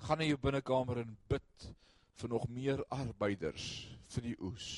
gaan 0.07 0.21
na 0.21 0.27
jou 0.29 0.39
binnekamer 0.41 1.03
en 1.03 1.13
bid 1.29 1.67
vir 2.21 2.31
nog 2.31 2.47
meer 2.49 2.81
arbeiders 2.93 3.67
vir 4.13 4.31
die 4.31 4.37
oes. 4.39 4.71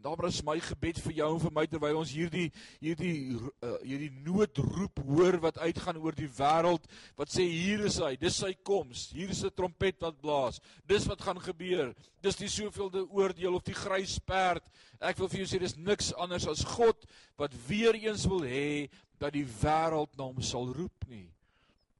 En 0.00 0.06
daarom 0.08 0.30
is 0.30 0.40
my 0.40 0.54
gebed 0.64 0.96
vir 1.04 1.12
jou 1.18 1.26
en 1.34 1.40
vir 1.42 1.52
my 1.52 1.62
terwyl 1.68 1.98
ons 2.00 2.12
hierdie 2.16 2.46
hierdie 2.80 3.34
uh, 3.36 3.74
hierdie 3.84 4.08
noodroep 4.24 5.02
hoor 5.04 5.36
wat 5.44 5.58
uitgaan 5.60 5.98
oor 6.00 6.14
die 6.16 6.28
wêreld 6.38 6.86
wat 7.18 7.28
sê 7.28 7.44
hier 7.44 7.82
is 7.84 7.98
hy, 8.00 8.14
dis 8.16 8.38
sy 8.40 8.54
koms, 8.64 9.10
hier 9.12 9.28
is 9.28 9.42
'n 9.44 9.52
trompet 9.52 10.00
wat 10.00 10.16
blaas. 10.22 10.60
Dis 10.88 11.04
wat 11.04 11.20
gaan 11.20 11.36
gebeur. 11.44 11.92
Dis 12.24 12.40
die 12.40 12.48
soveelde 12.48 13.04
oordeel 13.12 13.58
of 13.58 13.66
die 13.68 13.76
grys 13.76 14.16
perd. 14.24 14.64
Ek 15.04 15.20
wil 15.20 15.28
vir 15.28 15.42
jou 15.42 15.50
sê 15.52 15.60
dis 15.60 15.76
niks 15.76 16.14
anders 16.16 16.48
as 16.48 16.64
God 16.64 17.04
wat 17.36 17.52
weer 17.68 17.92
eens 17.92 18.24
wil 18.24 18.40
hê 18.40 18.88
dat 19.20 19.36
die 19.36 19.44
wêreld 19.44 20.16
na 20.16 20.24
hom 20.24 20.40
sal 20.40 20.72
roep 20.72 21.04
nie. 21.12 21.28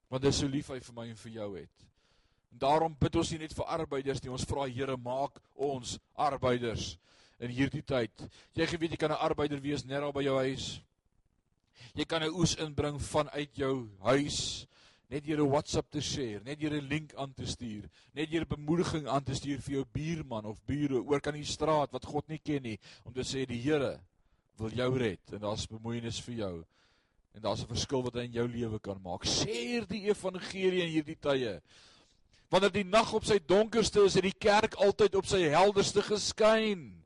Want 0.09 0.25
dis 0.25 0.41
so 0.41 0.49
lief 0.49 0.73
hy 0.73 0.81
vir 0.81 0.97
my 0.97 1.07
en 1.11 1.21
vir 1.21 1.33
jou 1.33 1.51
het. 1.59 1.87
En 2.53 2.65
daarom 2.65 2.97
bid 2.97 3.15
ons 3.15 3.31
nie 3.31 3.45
net 3.45 3.53
vir 3.53 3.69
arbeiders 3.69 4.25
nie, 4.25 4.33
ons 4.33 4.49
vra 4.49 4.65
Here 4.65 4.97
maak 4.97 5.37
ons 5.53 5.99
arbeiders 6.17 6.97
in 7.41 7.51
hierdie 7.51 7.83
tyd. 7.83 8.29
Jy 8.55 8.67
geweet 8.67 8.93
jy 8.93 8.97
kan 8.97 9.13
'n 9.13 9.25
arbeider 9.27 9.61
wees 9.61 9.85
net 9.85 10.01
daar 10.01 10.13
by 10.13 10.23
jou 10.23 10.37
huis. 10.39 10.81
Jy 11.95 12.05
kan 12.05 12.23
'n 12.23 12.35
oes 12.35 12.57
inbring 12.57 13.01
vanuit 13.01 13.51
jou 13.57 13.89
huis 14.01 14.67
net 15.11 15.25
deur 15.27 15.41
'n 15.43 15.51
WhatsApp 15.51 15.91
te 15.91 16.01
share, 16.01 16.41
net 16.45 16.61
deur 16.61 16.75
'n 16.75 16.89
link 16.89 17.15
aan 17.15 17.35
te 17.35 17.47
stuur, 17.47 17.89
net 18.15 18.31
deur 18.31 18.43
'n 18.43 18.55
bemoediging 18.55 19.09
aan 19.09 19.25
te 19.25 19.35
stuur 19.35 19.61
vir 19.61 19.75
jou 19.75 19.85
buurman 19.93 20.45
of 20.45 20.65
bure 20.67 21.03
oor 21.03 21.21
kan 21.21 21.35
die 21.35 21.45
straat 21.45 21.91
wat 21.93 22.05
God 22.05 22.29
nie 22.29 22.39
ken 22.39 22.63
nie 22.63 22.79
om 23.05 23.13
te 23.13 23.23
sê 23.23 23.47
die 23.47 23.61
Here 23.61 24.01
wil 24.57 24.71
jou 24.71 24.99
red 24.99 25.33
en 25.33 25.41
daar's 25.41 25.67
bemoeienis 25.67 26.21
vir 26.21 26.35
jou. 26.35 26.65
En 27.35 27.43
daar's 27.43 27.63
'n 27.63 27.67
verskil 27.67 28.03
wat 28.03 28.15
hy 28.15 28.25
in 28.25 28.33
jou 28.33 28.47
lewe 28.49 28.79
kan 28.79 29.01
maak. 29.03 29.25
Share 29.25 29.87
die 29.87 30.09
evangelie 30.09 30.83
in 30.83 30.89
hierdie 30.89 31.19
tye. 31.21 31.61
Wanneer 32.51 32.73
die 32.73 32.85
nag 32.85 33.13
op 33.13 33.25
sy 33.25 33.39
donkerste 33.39 34.05
is, 34.05 34.15
het 34.15 34.23
die 34.23 34.39
kerk 34.39 34.75
altyd 34.75 35.15
op 35.15 35.27
sy 35.27 35.49
helderste 35.49 36.03
geskyn. 36.03 37.00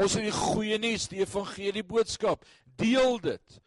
Ons 0.00 0.16
het 0.16 0.24
die 0.24 0.34
goeie 0.34 0.78
nuus, 0.80 1.08
die 1.10 1.20
evangelie 1.24 1.84
boodskap. 1.84 2.44
Deel 2.80 3.18
dit. 3.24 3.60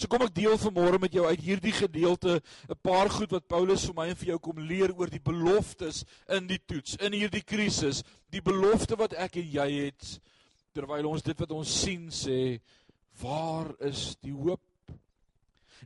So 0.00 0.08
kom 0.08 0.22
ek 0.24 0.32
deel 0.32 0.56
vanmôre 0.56 0.96
met 1.00 1.12
jou 1.12 1.26
uit 1.28 1.42
hierdie 1.44 1.74
gedeelte 1.76 2.40
'n 2.40 2.78
paar 2.80 3.10
goed 3.12 3.32
wat 3.36 3.48
Paulus 3.48 3.84
vir 3.84 3.94
my 3.94 4.06
en 4.08 4.16
vir 4.16 4.28
jou 4.32 4.38
kom 4.38 4.58
leer 4.58 4.94
oor 4.96 5.10
die 5.12 5.20
beloftes 5.20 6.04
in 6.28 6.46
die 6.46 6.58
toets, 6.58 6.96
in 6.96 7.12
hierdie 7.12 7.44
krisis, 7.44 8.02
die 8.30 8.40
belofte 8.40 8.96
wat 8.96 9.12
ek 9.12 9.36
en 9.36 9.50
jy 9.52 9.68
het 9.84 10.20
terwyl 10.72 11.10
ons 11.10 11.22
dit 11.22 11.38
wat 11.38 11.52
ons 11.52 11.80
sien 11.82 12.08
sê, 12.08 12.60
waar 13.20 13.74
is 13.80 14.16
die 14.22 14.32
hoop? 14.32 14.62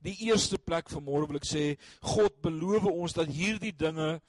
Die 0.03 0.17
eerste 0.29 0.59
plek 0.59 0.91
vanmôre 0.91 1.27
wil 1.27 1.37
ek 1.37 1.49
sê, 1.49 1.77
God 2.01 2.41
beloof 2.43 2.85
ons 2.85 3.13
dat 3.13 3.27
hierdie 3.27 3.73
dinge 3.73 4.21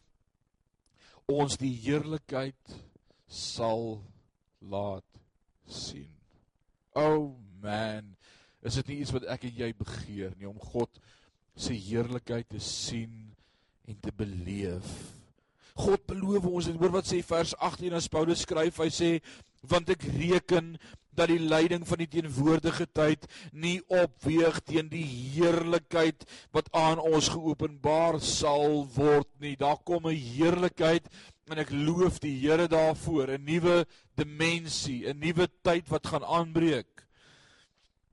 ons 1.27 1.57
die 1.57 1.73
heerlikheid 1.85 2.79
sal 3.27 4.01
laat 4.61 5.14
sien. 5.67 6.11
Oh 6.95 7.35
man, 7.63 8.13
is 8.65 8.77
dit 8.79 8.91
nie 8.91 9.01
iets 9.03 9.13
wat 9.15 9.27
ek 9.35 9.47
en 9.49 9.59
jy 9.63 9.71
begeer 9.77 10.33
nie 10.39 10.49
om 10.49 10.59
God 10.71 11.01
se 11.55 11.75
heerlikheid 11.75 12.47
te 12.51 12.61
sien 12.63 13.13
en 13.87 13.97
te 14.01 14.11
beleef. 14.15 14.87
God 15.75 16.05
beloof 16.07 16.47
ons 16.47 16.69
en 16.71 16.77
hoor 16.79 16.93
wat 16.97 17.09
sê 17.09 17.19
vers 17.25 17.53
18 17.59 17.97
as 17.97 18.07
Paulus 18.11 18.45
skryf, 18.45 18.79
hy 18.79 18.91
sê 18.93 19.11
want 19.65 19.89
ek 19.91 20.05
reken 20.15 20.75
dat 21.15 21.31
die 21.31 21.39
lyding 21.39 21.85
van 21.87 22.01
die 22.03 22.09
teenwoordige 22.11 22.87
tyd 22.93 23.25
nie 23.51 23.79
opweeg 23.87 24.59
teen 24.67 24.89
die 24.91 25.05
heerlikheid 25.05 26.25
wat 26.55 26.69
aan 26.75 26.99
ons 26.99 27.29
geopenbaar 27.33 28.19
sal 28.19 28.83
word 28.95 29.29
nie. 29.39 29.55
Daar 29.55 29.79
kom 29.83 30.07
'n 30.07 30.15
heerlikheid 30.15 31.07
en 31.49 31.61
ek 31.61 31.71
loof 31.71 32.19
die 32.19 32.35
Here 32.39 32.67
daarvoor, 32.67 33.37
'n 33.37 33.45
nuwe 33.45 33.85
dimensie, 34.15 35.07
'n 35.07 35.19
nuwe 35.19 35.47
tyd 35.61 35.89
wat 35.89 36.07
gaan 36.07 36.23
aanbreek. 36.23 37.05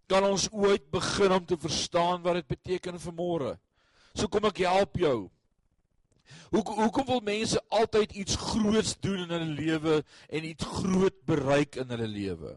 Kan 0.07 0.25
ons 0.25 0.49
ooit 0.53 0.91
begin 0.91 1.33
om 1.33 1.47
te 1.47 1.57
verstaan 1.57 2.23
wat 2.23 2.35
dit 2.35 2.47
beteken 2.47 3.01
vir 3.01 3.13
môre? 3.13 3.59
So 4.15 4.29
kom 4.29 4.45
ek 4.45 4.59
help 4.59 4.97
jou. 4.97 5.31
Hoe 6.51 6.63
hoekom 6.63 7.07
wil 7.07 7.21
mense 7.25 7.61
altyd 7.69 8.13
iets 8.13 8.37
groots 8.37 8.97
doen 9.01 9.25
in 9.25 9.31
hulle 9.33 9.55
lewe 9.57 10.05
en 10.29 10.45
iets 10.45 10.65
groot 10.65 11.25
bereik 11.25 11.77
in 11.77 11.89
hulle 11.89 12.09
lewe? 12.09 12.53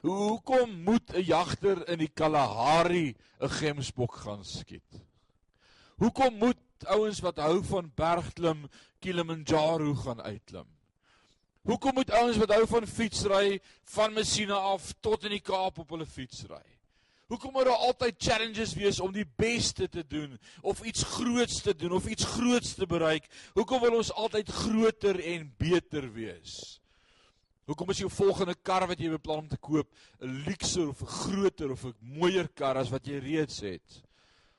Hoekom 0.00 0.82
moet 0.82 1.14
'n 1.14 1.22
jagter 1.22 1.88
in 1.88 1.98
die 1.98 2.10
Kalahari 2.14 3.14
'n 3.40 3.48
gemsbok 3.48 4.14
gaan 4.14 4.44
skiet? 4.44 5.02
Hoekom 5.96 6.34
moet 6.34 6.56
ouens 6.84 7.20
wat 7.20 7.36
hou 7.36 7.62
van 7.64 7.92
bergklim 7.94 8.68
Kilimanjaro 8.98 9.94
gaan 9.94 10.22
uitklim? 10.22 10.66
Hoekom 11.62 11.94
moet 11.94 12.10
ouens 12.10 12.36
wat 12.36 12.50
hou 12.50 12.66
van 12.66 12.86
fietsry 12.86 13.60
van 13.84 14.12
Messina 14.12 14.54
af 14.54 14.92
tot 15.00 15.24
in 15.24 15.30
die 15.30 15.40
Kaap 15.40 15.78
op 15.78 15.90
hulle 15.94 16.06
fiets 16.06 16.42
ry? 16.50 16.64
Hoekom 17.30 17.52
moet 17.52 17.64
daar 17.64 17.86
altyd 17.86 18.18
challenges 18.18 18.74
wees 18.74 18.98
om 19.00 19.12
die 19.12 19.26
beste 19.36 19.88
te 19.88 20.02
doen 20.06 20.34
of 20.60 20.82
iets 20.84 21.02
groots 21.02 21.62
te 21.62 21.76
doen 21.76 21.92
of 21.92 22.06
iets 22.06 22.24
groots 22.24 22.74
te 22.74 22.86
bereik? 22.86 23.28
Hoekom 23.54 23.80
wil 23.80 23.96
ons 24.02 24.12
altyd 24.12 24.50
groter 24.52 25.20
en 25.24 25.54
beter 25.56 26.10
wees? 26.12 26.81
Hoekom 27.70 27.92
is 27.94 28.00
jou 28.02 28.08
volgende 28.10 28.56
kar 28.66 28.88
wat 28.90 28.98
jy 28.98 29.12
beplan 29.12 29.44
om 29.44 29.48
te 29.50 29.56
koop 29.56 29.86
'n 30.20 30.42
luukser 30.46 30.88
of 30.88 31.02
'n 31.02 31.06
groter 31.06 31.70
of 31.70 31.84
'n 31.84 31.94
mooier 32.00 32.48
kar 32.48 32.76
as 32.76 32.90
wat 32.90 33.06
jy 33.06 33.18
reeds 33.18 33.60
het? 33.60 34.02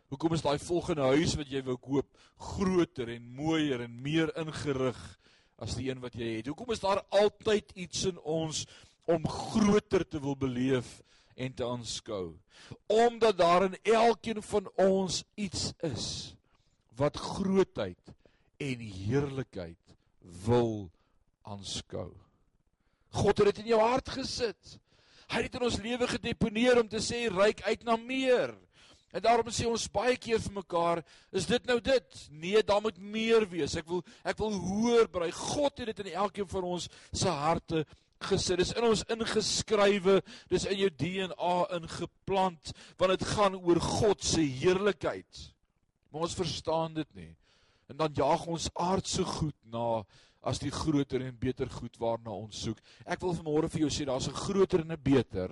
Hoekom 0.07 0.33
is 0.33 0.41
daai 0.41 0.60
volgende 0.60 1.01
huis 1.01 1.36
wat 1.36 1.50
jy 1.50 1.62
wou 1.63 1.77
koop 1.77 2.07
groter 2.38 3.10
en 3.10 3.24
mooier 3.36 3.81
en 3.81 4.01
meer 4.01 4.31
ingerig 4.38 5.19
as 5.57 5.75
die 5.75 5.89
een 5.89 6.00
wat 6.00 6.13
jy 6.13 6.38
het? 6.38 6.48
Hoekom 6.48 6.72
is 6.72 6.79
daar 6.79 7.03
altyd 7.10 7.72
iets 7.75 8.05
in 8.05 8.19
ons 8.19 8.65
om 9.05 9.27
groter 9.27 10.07
te 10.07 10.19
wil 10.19 10.36
beleef 10.36 11.01
en 11.36 11.53
te 11.53 11.65
aanskou? 11.65 12.38
Omdat 12.88 13.38
daar 13.38 13.63
in 13.63 13.77
elkeen 13.83 14.41
van 14.41 14.69
ons 14.75 15.24
iets 15.36 15.74
is 15.81 16.36
wat 16.95 17.17
grootheid 17.17 18.13
en 18.57 18.79
heerlikheid 18.79 19.95
wil 20.45 20.91
aanskou. 21.41 22.13
God 23.13 23.41
het 23.41 23.51
dit 23.51 23.63
in 23.63 23.74
jou 23.74 23.82
hart 23.82 24.10
gesit. 24.15 24.77
Hy 25.29 25.41
het 25.41 25.51
dit 25.51 25.60
in 25.60 25.67
ons 25.67 25.82
lewe 25.82 26.10
gedeponeer 26.10 26.82
om 26.82 26.89
te 26.89 27.01
sê 27.01 27.25
ryk 27.32 27.63
uit 27.65 27.84
na 27.88 27.98
meer. 27.98 28.53
En 29.13 29.22
daarom 29.22 29.50
sê 29.53 29.67
ons 29.70 29.89
baie 29.93 30.15
keer 30.17 30.39
vir 30.41 30.55
mekaar, 30.55 31.03
is 31.38 31.46
dit 31.46 31.67
nou 31.70 31.77
dit? 31.86 32.22
Nee, 32.34 32.63
daar 32.65 32.82
moet 32.82 32.98
meer 32.98 33.46
wees. 33.50 33.75
Ek 33.77 33.86
wil 33.89 34.01
ek 34.25 34.39
wil 34.41 34.55
hoor 34.58 35.10
by 35.13 35.29
God 35.38 35.84
het 35.84 35.91
dit 35.91 36.01
in 36.08 36.15
elkeen 36.24 36.50
van 36.50 36.65
ons 36.72 36.88
se 37.13 37.29
harte 37.29 37.84
gesit. 38.25 38.58
Dis 38.63 38.74
in 38.74 38.88
ons 38.88 39.05
ingeskrywe, 39.13 40.17
dis 40.50 40.65
in 40.65 40.82
jou 40.82 40.89
DNA 41.03 41.53
ingeplant 41.77 42.74
want 42.98 43.13
dit 43.13 43.29
gaan 43.36 43.60
oor 43.62 43.82
God 43.84 44.25
se 44.25 44.41
heerlikheid. 44.41 45.46
Maar 46.10 46.25
ons 46.25 46.38
verstaan 46.41 46.98
dit 46.98 47.10
nie. 47.17 47.32
En 47.91 48.01
dan 48.01 48.17
jaag 48.17 48.48
ons 48.50 48.70
aardse 48.74 49.25
goed 49.38 49.58
na 49.70 50.01
as 50.43 50.59
die 50.59 50.71
groter 50.71 51.23
en 51.23 51.38
beter 51.39 51.69
goed 51.71 51.95
waarna 52.00 52.33
ons 52.35 52.63
soek. 52.65 52.79
Ek 53.05 53.21
wil 53.23 53.35
vanmôre 53.38 53.69
vir 53.71 53.85
jou 53.85 53.89
sê 53.89 54.05
daar's 54.05 54.27
'n 54.27 54.35
groter 54.35 54.81
en 54.81 54.91
'n 54.91 55.03
beter 55.03 55.50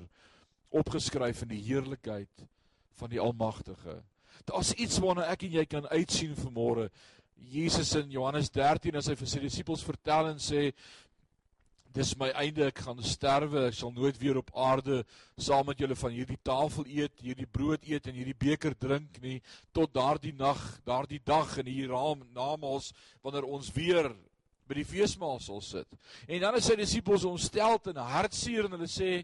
opgeskryf 0.69 1.41
in 1.43 1.49
die 1.49 1.63
heerlikheid 1.63 2.45
van 2.99 3.09
die 3.09 3.19
Almagtige. 3.19 4.01
Daar's 4.45 4.73
iets 4.73 4.99
waarna 4.99 5.29
ek 5.31 5.43
en 5.43 5.51
jy 5.51 5.65
kan 5.65 5.87
uitsien 5.87 6.35
vanmôre. 6.35 6.89
Jesus 7.35 7.95
in 7.95 8.11
Johannes 8.11 8.49
13 8.49 8.95
as 8.95 9.07
hy 9.07 9.15
vir 9.15 9.27
sy 9.27 9.39
disippels 9.39 9.83
vertel 9.83 10.27
en 10.27 10.37
sê 10.37 10.73
dis 11.91 12.13
my 12.15 12.29
einde 12.39 12.63
ek 12.69 12.83
gaan 12.85 13.01
sterwe 13.03 13.65
ek 13.67 13.75
sal 13.75 13.91
nooit 13.91 14.15
weer 14.21 14.37
op 14.39 14.51
aarde 14.55 15.01
saam 15.35 15.65
met 15.67 15.81
julle 15.81 15.97
van 15.99 16.13
hierdie 16.15 16.39
tafel 16.43 16.87
eet 16.87 17.19
hierdie 17.19 17.47
brood 17.57 17.83
eet 17.83 18.07
en 18.07 18.15
hierdie 18.15 18.37
beker 18.37 18.77
drink 18.79 19.19
nie 19.23 19.41
tot 19.75 19.91
daardie 19.93 20.33
nag 20.37 20.61
daardie 20.87 21.19
dag 21.25 21.57
in 21.59 21.67
hier 21.67 21.91
raam 21.91 22.23
namals 22.35 22.93
wanneer 23.25 23.49
ons 23.57 23.73
weer 23.75 24.13
by 24.67 24.77
die 24.77 24.87
feesmaal 24.87 25.39
sal 25.43 25.61
sit. 25.61 25.87
En 26.27 26.41
dan 26.43 26.57
is 26.59 26.67
sy 26.69 26.75
disippels 26.79 27.25
ontstel 27.27 27.79
en 27.91 28.03
hartseer 28.13 28.67
en 28.67 28.77
hulle 28.77 28.89
sê 28.91 29.21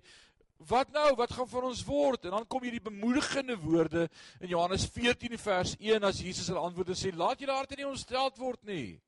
Wat 0.65 0.89
nou? 0.89 1.12
Wat 1.15 1.32
gaan 1.32 1.48
van 1.48 1.67
ons 1.70 1.84
word? 1.86 2.24
En 2.25 2.34
dan 2.34 2.46
kom 2.50 2.63
hierdie 2.65 2.82
bemoedigende 2.82 3.53
woorde 3.62 4.08
in 4.41 4.50
Johannes 4.50 4.88
14 4.89 5.38
vers 5.38 5.75
1 5.77 6.08
as 6.08 6.22
Jesus 6.24 6.48
hulle 6.50 6.63
antwoord 6.65 6.89
en 6.89 6.98
sê: 6.98 7.12
"Laat 7.13 7.39
julle 7.39 7.53
harte 7.53 7.77
nie 7.77 7.86
ontstel 7.86 8.32
word 8.38 8.63
nie. 8.65 9.00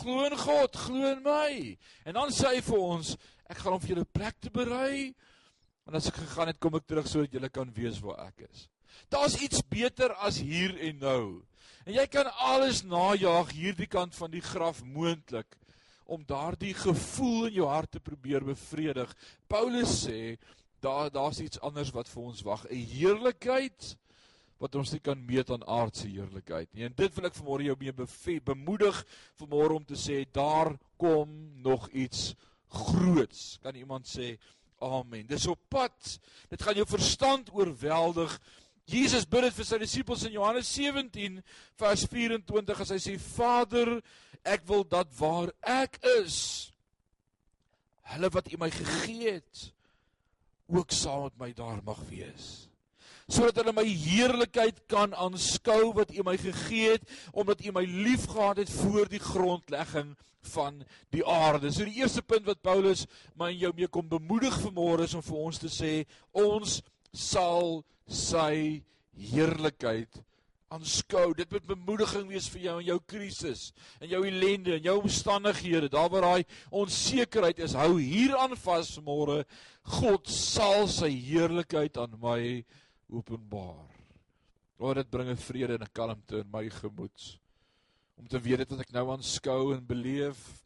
Glo 0.00 0.24
in 0.24 0.36
God, 0.36 0.76
glo 0.76 1.12
in 1.12 1.20
my." 1.22 1.76
En 2.04 2.16
dan 2.16 2.32
sê 2.32 2.54
hy 2.54 2.62
vir 2.64 2.78
ons: 2.78 3.16
"Ek 3.50 3.58
gaan 3.58 3.76
om 3.76 3.80
vir 3.80 3.94
julle 3.94 4.08
plek 4.08 4.40
te 4.40 4.50
berei." 4.50 5.14
En 5.86 5.94
as 5.94 6.08
ek 6.08 6.14
gegaan 6.14 6.48
het, 6.48 6.58
kom 6.58 6.74
ek 6.74 6.86
terug 6.86 7.06
sodat 7.06 7.32
julle 7.32 7.48
kan 7.48 7.68
weet 7.72 8.00
waar 8.00 8.26
ek 8.26 8.48
is. 8.48 8.68
Daar's 9.12 9.36
iets 9.36 9.60
beter 9.60 10.14
as 10.14 10.40
hier 10.40 10.72
en 10.88 10.98
nou. 10.98 11.44
En 11.86 11.94
jy 11.94 12.02
kan 12.10 12.26
alles 12.42 12.80
najag 12.82 13.52
hierdie 13.54 13.86
kant 13.86 14.14
van 14.18 14.32
die 14.32 14.42
graf 14.42 14.80
moontlik 14.82 15.54
om 16.10 16.24
daardie 16.26 16.74
gevoel 16.74 17.46
in 17.46 17.60
jou 17.60 17.68
hart 17.70 17.92
te 17.94 18.02
probeer 18.02 18.42
bevredig. 18.46 19.12
Paulus 19.46 19.92
sê 20.02 20.34
daar 20.82 21.12
daar's 21.14 21.38
iets 21.42 21.60
anders 21.62 21.92
wat 21.94 22.10
vir 22.10 22.22
ons 22.22 22.42
wag, 22.46 22.66
'n 22.66 22.74
heerlikheid 22.74 23.94
wat 24.58 24.74
ons 24.74 24.92
nie 24.92 25.00
kan 25.00 25.24
meet 25.26 25.50
aan 25.50 25.66
aardse 25.66 26.08
heerlikheid 26.08 26.68
nie. 26.74 26.84
En 26.84 26.92
dit 26.96 27.14
wil 27.14 27.26
ek 27.26 27.38
vanmôre 27.38 27.62
jou 27.62 27.76
mee 27.78 28.40
bemoedig 28.40 29.06
vanmôre 29.38 29.78
om 29.78 29.84
te 29.84 29.94
sê 29.94 30.24
daar 30.32 30.76
kom 30.98 31.28
nog 31.62 31.88
iets 31.90 32.34
groots. 32.68 33.58
Kan 33.62 33.74
iemand 33.74 34.06
sê 34.06 34.38
Amen. 34.78 35.26
Dis 35.26 35.46
op 35.46 35.60
pad. 35.68 36.18
Dit 36.48 36.62
gaan 36.62 36.74
jou 36.74 36.86
verstand 36.86 37.48
oorweldig. 37.52 38.40
Jesus 38.86 39.26
bid 39.26 39.48
dit 39.48 39.56
vir 39.56 39.66
sy 39.66 39.78
disippels 39.82 40.24
in 40.28 40.36
Johannes 40.36 40.68
17 40.70 41.40
vers 41.80 42.04
24 42.10 42.82
as 42.84 42.92
hy 42.94 43.00
sê 43.02 43.16
Vader, 43.18 43.96
ek 44.46 44.62
wil 44.68 44.84
dat 44.86 45.10
waar 45.18 45.50
ek 45.66 45.98
is, 46.20 46.36
hulle 48.12 48.30
wat 48.30 48.52
U 48.54 48.60
my 48.62 48.70
gegee 48.70 49.40
het, 49.40 49.64
ook 50.70 50.94
saam 50.94 51.26
met 51.26 51.40
my 51.40 51.50
daar 51.58 51.82
mag 51.86 51.98
wees. 52.10 52.68
Sodat 53.26 53.58
hulle 53.58 53.74
my 53.74 53.82
heerlikheid 53.86 54.78
kan 54.90 55.14
aanskou 55.18 55.90
wat 55.96 56.14
U 56.14 56.22
my 56.26 56.36
gegee 56.38 56.94
het, 56.94 57.10
omdat 57.34 57.64
U 57.66 57.74
my 57.74 57.82
liefgehad 57.90 58.62
het 58.62 58.70
voor 58.70 59.10
die 59.10 59.22
grondlegging 59.22 60.14
van 60.52 60.84
die 61.10 61.24
aarde. 61.26 61.72
So 61.74 61.88
die 61.88 61.98
eerste 61.98 62.22
punt 62.22 62.46
wat 62.46 62.62
Paulus 62.62 63.08
my 63.34 63.50
en 63.50 63.64
jou 63.64 63.72
mee 63.74 63.90
kom 63.90 64.06
bemoedig 64.06 64.54
vanmôre 64.62 65.10
is 65.10 65.16
om 65.18 65.26
vir 65.26 65.40
ons 65.42 65.58
te 65.58 65.70
sê 65.72 65.96
ons 66.30 66.78
sal 67.16 67.84
sy 68.06 68.84
heerlikheid 69.16 70.20
aanskou. 70.72 71.32
Dit 71.38 71.50
moet 71.54 71.66
bemoediging 71.68 72.28
wees 72.30 72.48
vir 72.52 72.66
jou 72.66 72.76
in 72.80 72.88
jou 72.90 72.98
krisis, 73.08 73.70
in 74.02 74.10
jou 74.10 74.22
ellende, 74.26 74.76
in 74.76 74.88
jou 74.88 74.96
omstandighede, 75.02 75.90
daar 75.92 76.10
waar 76.12 76.26
daai 76.26 76.44
onsekerheid 76.74 77.62
is. 77.64 77.76
Hou 77.78 77.96
hieraan 78.00 78.56
vas 78.66 78.92
môre. 79.06 79.42
God 80.00 80.28
sal 80.30 80.88
sy 80.90 81.10
heerlikheid 81.14 81.98
aan 82.02 82.18
my 82.22 82.40
openbaar. 83.12 83.86
O, 84.76 84.92
dit 84.92 85.10
bring 85.10 85.30
'n 85.30 85.36
vrede 85.36 85.74
en 85.74 85.82
'n 85.82 85.94
kalmte 85.94 86.40
in 86.40 86.50
my 86.50 86.68
gemoed. 86.68 87.38
Om 88.18 88.26
te 88.28 88.40
weet 88.40 88.58
dit 88.58 88.70
wat 88.70 88.80
ek 88.80 88.92
nou 88.92 89.10
aanskou 89.10 89.74
en 89.74 89.86
beleef, 89.86 90.64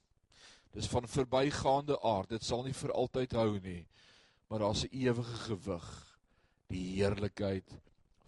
dis 0.73 0.87
van 0.87 1.07
verbygaande 1.07 1.99
aard. 2.03 2.31
Dit 2.31 2.45
sal 2.45 2.63
nie 2.63 2.73
vir 2.73 2.93
altyd 2.93 3.33
hou 3.33 3.61
nie, 3.61 3.87
maar 4.49 4.59
daar's 4.59 4.85
'n 4.85 4.91
ewige 4.93 5.37
gewig 5.47 6.10
die 6.71 6.87
heerlikheid 6.97 7.67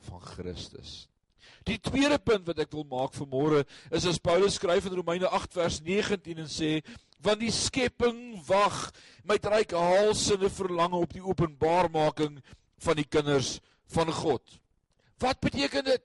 van 0.09 0.21
Christus. 0.21 1.07
Die 1.67 1.79
tweede 1.79 2.19
punt 2.19 2.47
wat 2.49 2.59
ek 2.65 2.73
wil 2.75 2.87
maak 2.91 3.15
vir 3.15 3.29
môre 3.31 3.63
is 3.95 4.07
as 4.11 4.19
Paulus 4.19 4.59
skryf 4.59 4.89
in 4.91 4.97
Romeine 4.99 5.31
8 5.31 5.59
vers 5.61 5.79
19 5.85 6.43
en 6.43 6.51
sê 6.51 6.81
want 7.23 7.39
die 7.39 7.53
skepping 7.55 8.41
wag 8.49 8.89
met 9.29 9.47
ryk 9.47 9.77
halsende 9.79 10.51
verlange 10.51 10.99
op 10.99 11.13
die 11.15 11.23
openbarmaking 11.23 12.41
van 12.83 12.99
die 12.99 13.07
kinders 13.07 13.61
van 13.95 14.11
God. 14.11 14.43
Wat 15.23 15.39
beteken 15.39 15.87
dit? 15.87 16.03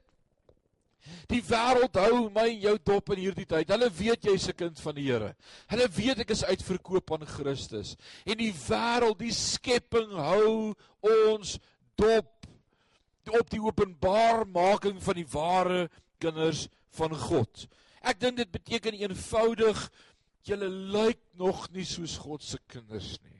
Die 1.31 1.41
wêreld 1.43 1.95
hou 1.97 2.27
my 2.35 2.45
en 2.51 2.61
jou 2.65 2.75
dop 2.89 3.09
in 3.15 3.21
hierdie 3.23 3.47
tyd. 3.47 3.71
Hulle 3.71 3.87
weet 3.97 4.27
jy's 4.27 4.47
'n 4.49 4.57
kind 4.59 4.79
van 4.79 4.95
die 4.95 5.07
Here. 5.07 5.35
Hulle 5.71 5.87
weet 5.87 6.19
ek 6.19 6.31
is 6.35 6.43
uitverkoop 6.43 7.11
aan 7.11 7.25
Christus. 7.25 7.95
En 8.25 8.37
die 8.37 8.53
wêreld, 8.53 9.17
die 9.19 9.31
skepping 9.31 10.11
hou 10.11 10.75
ons 11.01 11.57
dop 11.97 12.33
op 13.27 13.49
die 13.51 13.61
openbarmaking 13.61 14.99
van 15.03 15.17
die 15.19 15.27
ware 15.31 15.87
kinders 16.21 16.67
van 16.97 17.15
God. 17.15 17.67
Ek 18.07 18.19
dink 18.21 18.39
dit 18.39 18.51
beteken 18.51 18.95
eenvoudig 18.95 19.87
julle 20.47 20.69
lyk 20.69 21.19
nog 21.39 21.67
nie 21.75 21.85
soos 21.87 22.15
God 22.23 22.45
se 22.45 22.59
kinders 22.71 23.17
nie. 23.19 23.33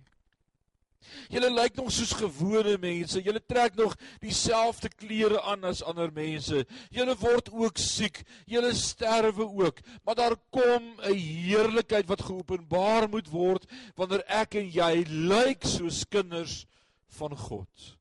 Julle 1.32 1.48
lyk 1.54 1.78
nog 1.80 1.88
soos 1.96 2.12
gewone 2.20 2.74
mense. 2.84 3.22
Julle 3.24 3.40
trek 3.40 3.78
nog 3.80 3.96
dieselfde 4.20 4.90
klere 4.92 5.40
aan 5.48 5.64
as 5.70 5.80
ander 5.88 6.12
mense. 6.12 6.66
Julle 6.92 7.16
word 7.22 7.48
ook 7.56 7.80
siek. 7.80 8.20
Julle 8.46 8.74
sterwe 8.76 9.48
ook. 9.48 9.80
Maar 10.04 10.20
daar 10.20 10.36
kom 10.52 11.00
'n 11.00 11.16
heerlikheid 11.16 12.08
wat 12.12 12.28
geopenbaar 12.28 13.08
moet 13.10 13.30
word 13.32 13.66
wanneer 13.96 14.24
ek 14.28 14.56
en 14.56 14.68
jy 14.70 15.06
lyk 15.08 15.64
soos 15.64 16.04
kinders 16.04 16.66
van 17.08 17.38
God 17.38 17.97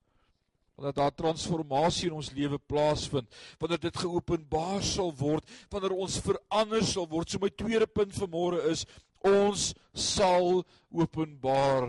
wanneer 0.77 0.97
daar 0.97 1.15
transformasie 1.17 2.11
in 2.11 2.17
ons 2.19 2.31
lewe 2.37 2.59
plaasvind, 2.69 3.29
wanneer 3.59 3.81
dit 3.81 4.03
geopenbaar 4.05 4.83
sal 4.85 5.13
word, 5.17 5.45
wanneer 5.73 5.97
ons 5.97 6.21
verander 6.21 6.85
sal 6.85 7.09
word. 7.09 7.33
So 7.33 7.41
my 7.41 7.51
tweede 7.51 7.89
punt 7.89 8.13
vanmôre 8.17 8.61
is 8.71 8.85
ons 9.25 9.71
sal 9.97 10.61
openbaar 10.93 11.89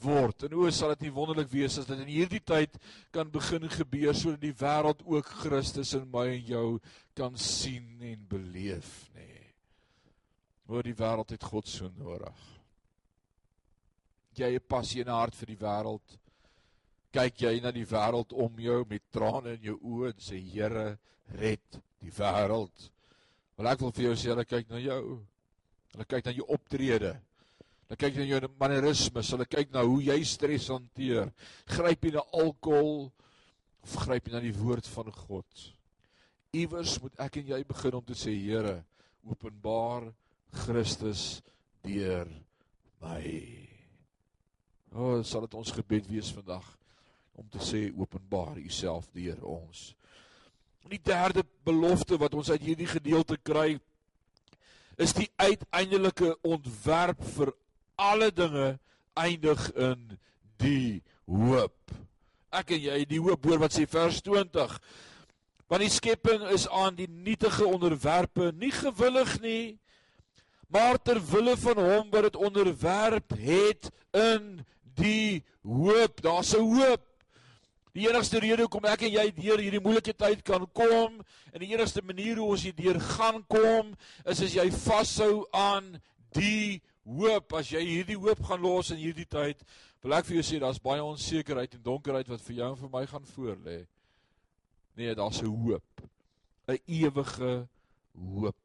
word. 0.00 0.46
En 0.46 0.54
o, 0.56 0.68
sal 0.72 0.94
dit 0.94 1.08
nie 1.08 1.14
wonderlik 1.14 1.50
wees 1.52 1.76
as 1.80 1.88
dit 1.88 2.00
in 2.00 2.12
hierdie 2.12 2.42
tyd 2.46 2.78
kan 3.14 3.28
begin 3.32 3.66
gebeur 3.72 4.14
sodat 4.16 4.40
die 4.46 4.54
wêreld 4.56 5.02
ook 5.04 5.34
Christus 5.42 5.92
in 5.98 6.06
my 6.12 6.28
en 6.36 6.46
jou 6.54 6.66
kan 7.18 7.36
sien 7.36 7.98
en 8.00 8.22
beleef, 8.30 9.10
nê. 9.16 9.26
Nee. 9.26 9.36
Oor 10.70 10.86
die 10.86 10.94
wêreld 10.94 11.34
het 11.34 11.44
God 11.50 11.66
so 11.68 11.90
nodig. 11.98 12.46
Jy 14.38 14.54
'n 14.54 14.68
passie 14.68 15.02
in 15.02 15.10
hart 15.10 15.34
vir 15.34 15.50
die 15.50 15.58
wêreld 15.58 16.18
kyk 17.14 17.42
jy 17.42 17.54
na 17.62 17.72
die 17.74 17.86
wêreld 17.88 18.32
om 18.38 18.60
jou 18.62 18.82
met 18.90 19.02
trane 19.14 19.56
in 19.56 19.70
jou 19.70 19.76
oë 19.82 20.12
en 20.12 20.22
sê 20.22 20.38
Here, 20.38 20.94
red 21.38 21.80
die 22.02 22.12
wêreld. 22.14 22.86
Wel 23.58 23.70
ek 23.72 23.82
wil 23.82 23.92
vir 23.96 24.06
jou 24.08 24.14
sê, 24.18 24.30
hulle 24.32 24.46
kyk 24.48 24.70
na 24.70 24.80
jou. 24.82 25.18
Hulle 25.94 26.06
kyk 26.08 26.28
na 26.28 26.34
jou 26.36 26.46
optrede. 26.54 27.12
Hulle 27.88 27.98
kyk 27.98 28.20
na 28.20 28.28
jou 28.28 28.52
mannerismes, 28.62 29.32
hulle 29.34 29.48
kyk 29.50 29.74
na 29.74 29.84
hoe 29.86 29.98
jy 30.06 30.18
stres 30.26 30.70
hanteer. 30.70 31.32
Gryp 31.74 32.06
jy 32.06 32.14
na 32.14 32.24
alkohol 32.30 33.10
of 33.82 33.96
gryp 34.04 34.30
jy 34.30 34.36
na 34.36 34.44
die 34.44 34.54
woord 34.54 34.88
van 34.94 35.10
God? 35.26 35.66
Iewers 36.56 36.96
moet 37.02 37.18
ek 37.22 37.40
en 37.42 37.54
jy 37.54 37.62
begin 37.66 37.98
om 37.98 38.06
te 38.06 38.18
sê 38.18 38.34
Here, 38.34 38.80
openbaar 39.26 40.08
Christus 40.62 41.42
deur 41.84 42.30
my. 43.02 43.22
O, 44.90 45.02
oh, 45.02 45.16
sal 45.26 45.46
dit 45.46 45.58
ons 45.58 45.74
gebed 45.74 46.08
wees 46.10 46.30
vandag 46.34 46.66
om 47.40 47.48
te 47.48 47.62
sê 47.64 47.88
openbaar 47.96 48.58
u 48.60 48.68
self 48.68 49.08
deur 49.16 49.40
ons. 49.48 49.90
Die 50.90 51.00
derde 51.02 51.44
belofte 51.64 52.18
wat 52.18 52.34
ons 52.34 52.50
uit 52.50 52.62
hierdie 52.66 52.88
gedeelte 52.90 53.38
kry 53.38 53.78
is 55.00 55.14
die 55.16 55.28
uiteindelike 55.40 56.34
ontwerp 56.44 57.22
vir 57.36 57.52
alle 58.00 58.28
dinge 58.34 58.74
eindig 59.16 59.62
in 59.72 60.18
die 60.60 61.00
hoop. 61.24 61.94
Ek 62.52 62.74
en 62.74 62.82
jy, 62.82 62.98
die 63.08 63.20
hoop 63.22 63.46
hoor 63.46 63.62
wat 63.62 63.76
sê 63.76 63.86
vers 63.88 64.18
20. 64.26 64.74
Want 65.70 65.84
die 65.84 65.92
skepping 65.92 66.44
is 66.50 66.66
aan 66.68 66.96
die 66.98 67.08
nietige 67.08 67.68
onderwerpe 67.68 68.50
nie 68.58 68.72
gewillig 68.74 69.36
nie, 69.44 69.78
maar 70.70 70.98
ter 70.98 71.20
wille 71.30 71.54
van 71.62 71.78
hom 71.78 72.10
wat 72.10 72.28
dit 72.28 72.36
onderwerp 72.36 73.36
het 73.38 73.88
in 74.16 74.58
die 74.98 75.42
hoop. 75.62 76.20
Daar's 76.22 76.54
'n 76.54 76.66
hoop. 76.66 77.09
Die 77.96 78.06
enigste 78.06 78.38
rede 78.38 78.62
hoekom 78.62 78.86
ek 78.86 79.02
en 79.08 79.14
jy 79.16 79.24
deur 79.34 79.58
hierdie 79.58 79.82
moeilike 79.82 80.14
tyd 80.14 80.44
kan 80.46 80.62
kom 80.76 81.18
en 81.50 81.62
die 81.62 81.72
enigste 81.72 82.02
manier 82.06 82.38
hoe 82.38 82.52
ons 82.54 82.66
hierdeur 82.68 83.00
gaan 83.16 83.42
kom 83.50 83.90
is 84.24 84.42
as 84.46 84.54
jy 84.54 84.68
vashou 84.70 85.46
aan 85.50 85.96
die 86.36 86.78
hoop. 87.02 87.56
As 87.58 87.72
jy 87.72 87.82
hierdie 87.82 88.18
hoop 88.20 88.44
gaan 88.46 88.62
los 88.62 88.92
in 88.94 89.02
hierdie 89.02 89.26
tyd, 89.26 89.64
wil 90.04 90.14
ek 90.20 90.28
vir 90.28 90.38
jou 90.38 90.46
sê 90.46 90.60
daar's 90.62 90.78
baie 90.82 91.02
onsekerheid 91.02 91.74
en 91.76 91.84
donkerheid 91.90 92.30
wat 92.30 92.46
vir 92.46 92.60
jou 92.62 92.70
en 92.70 92.78
vir 92.78 92.94
my 92.94 93.04
gaan 93.10 93.26
voorlê. 93.34 93.78
Nee, 94.96 95.14
daar's 95.14 95.42
'n 95.42 95.50
hoop. 95.50 96.08
'n 96.68 96.78
Ewige 96.86 97.66
hoop. 98.14 98.56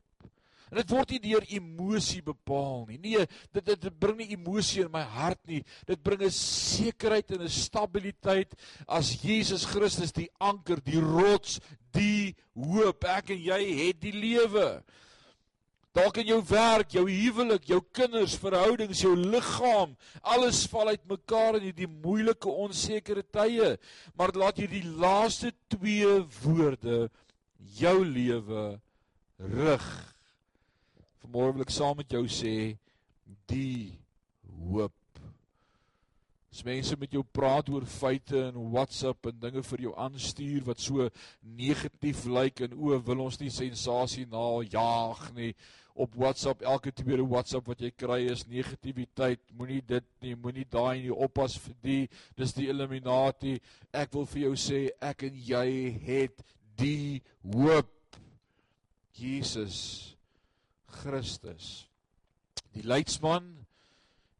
En 0.75 0.81
dit 0.81 0.91
word 0.91 1.13
nie 1.13 1.21
deur 1.23 1.45
emosie 1.55 2.19
bepaal 2.19 2.81
nie. 2.89 2.97
Nee, 2.99 3.25
dit 3.55 3.63
dit, 3.63 3.79
dit 3.79 3.93
bring 3.95 4.17
nie 4.19 4.33
emosie 4.35 4.81
in 4.83 4.89
my 4.91 5.05
hart 5.07 5.39
nie. 5.47 5.61
Dit 5.87 6.01
bring 6.03 6.19
'n 6.19 6.31
sekerheid 6.35 7.31
en 7.31 7.43
'n 7.43 7.47
stabiliteit 7.47 8.51
as 8.85 9.15
Jesus 9.23 9.63
Christus 9.63 10.11
die 10.11 10.27
anker, 10.37 10.83
die 10.83 10.99
rots, 10.99 11.61
die 11.93 12.35
hoop. 12.53 13.05
Ek 13.05 13.29
en 13.29 13.39
jy 13.39 13.87
het 13.87 14.01
die 14.01 14.11
lewe. 14.11 14.83
Dalk 15.95 16.17
in 16.17 16.27
jou 16.27 16.41
werk, 16.43 16.91
jou 16.91 17.05
huwelik, 17.07 17.69
jou 17.69 17.79
kinders, 17.93 18.35
verhoudings, 18.35 18.99
jou 18.99 19.15
liggaam, 19.15 19.95
alles 20.21 20.67
val 20.67 20.89
uitmekaar 20.91 21.55
in 21.55 21.71
hierdie 21.71 21.87
moeilike, 21.87 22.49
onsekere 22.49 23.23
tye. 23.23 23.77
Maar 24.13 24.35
laat 24.35 24.57
hierdie 24.57 24.83
laaste 24.83 25.53
twee 25.69 26.19
woorde 26.43 27.09
jou 27.79 28.03
lewe 28.03 28.81
rig 29.39 30.14
Vanmôre 31.35 31.57
wil 31.57 31.65
ek 31.65 31.71
saam 31.75 31.97
met 31.99 32.13
jou 32.15 32.21
sê 32.31 32.77
die 33.51 33.97
hoop. 34.71 35.17
As 36.47 36.61
mense 36.63 36.95
met 36.95 37.11
jou 37.11 37.25
praat 37.35 37.67
oor 37.73 37.83
feite 37.91 38.39
en 38.53 38.69
WhatsApp 38.71 39.27
en 39.27 39.41
dinge 39.41 39.63
vir 39.67 39.83
jou 39.83 39.91
aanstuur 39.99 40.63
wat 40.69 40.79
so 40.79 41.09
negatief 41.59 42.23
lyk 42.31 42.63
en 42.69 42.77
o, 42.77 42.93
wil 43.09 43.25
ons 43.25 43.41
nie 43.41 43.51
sensasie 43.51 44.23
na 44.31 44.45
jaag 44.63 45.25
nie. 45.35 45.51
Op 45.91 46.15
WhatsApp 46.15 46.63
elke 46.63 46.95
tweede 46.95 47.27
WhatsApp 47.27 47.67
wat 47.67 47.83
jy 47.83 47.91
kry 47.91 48.21
is 48.31 48.47
negativiteit. 48.47 49.43
Moenie 49.59 49.83
dit 49.83 50.07
nie, 50.23 50.39
moenie 50.39 50.63
daai 50.71 51.03
nie 51.03 51.11
oppas 51.11 51.59
vir 51.67 51.75
die. 51.83 52.01
Dis 52.39 52.55
die 52.55 52.71
Illuminati. 52.71 53.59
Ek 53.91 54.15
wil 54.15 54.31
vir 54.37 54.45
jou 54.47 54.55
sê 54.69 54.85
ek 55.03 55.27
en 55.27 55.45
jy 55.51 55.67
het 56.07 56.47
die 56.79 57.19
hoop. 57.43 57.91
Jesus 59.19 60.14
Christus 61.01 61.85
die 62.75 62.83
leidsman 62.83 63.47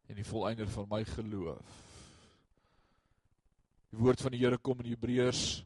en 0.10 0.18
die 0.18 0.28
volëinder 0.28 0.68
van 0.70 0.88
my 0.92 1.02
geloof. 1.08 1.76
Die 3.92 4.00
woord 4.02 4.22
van 4.22 4.36
die 4.36 4.42
Here 4.44 4.60
kom 4.60 4.82
in 4.84 4.92
Hebreërs 4.92 5.64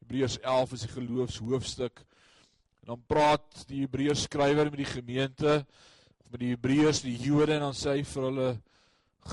Hebreërs 0.00 0.38
11 0.38 0.72
is 0.76 0.84
die 0.86 0.92
geloofshoofstuk. 0.94 2.00
En 2.84 2.94
dan 2.94 3.02
praat 3.10 3.64
die 3.68 3.82
Hebreërs 3.82 4.26
skrywer 4.28 4.70
met 4.70 4.80
die 4.84 4.92
gemeente 4.92 5.58
met 6.30 6.40
die 6.42 6.52
Hebreërs, 6.54 7.04
die 7.06 7.16
Jode 7.22 7.54
en 7.54 7.68
dan 7.68 7.76
sê 7.76 7.96
hy 7.96 8.06
vir 8.06 8.24
hulle 8.28 8.48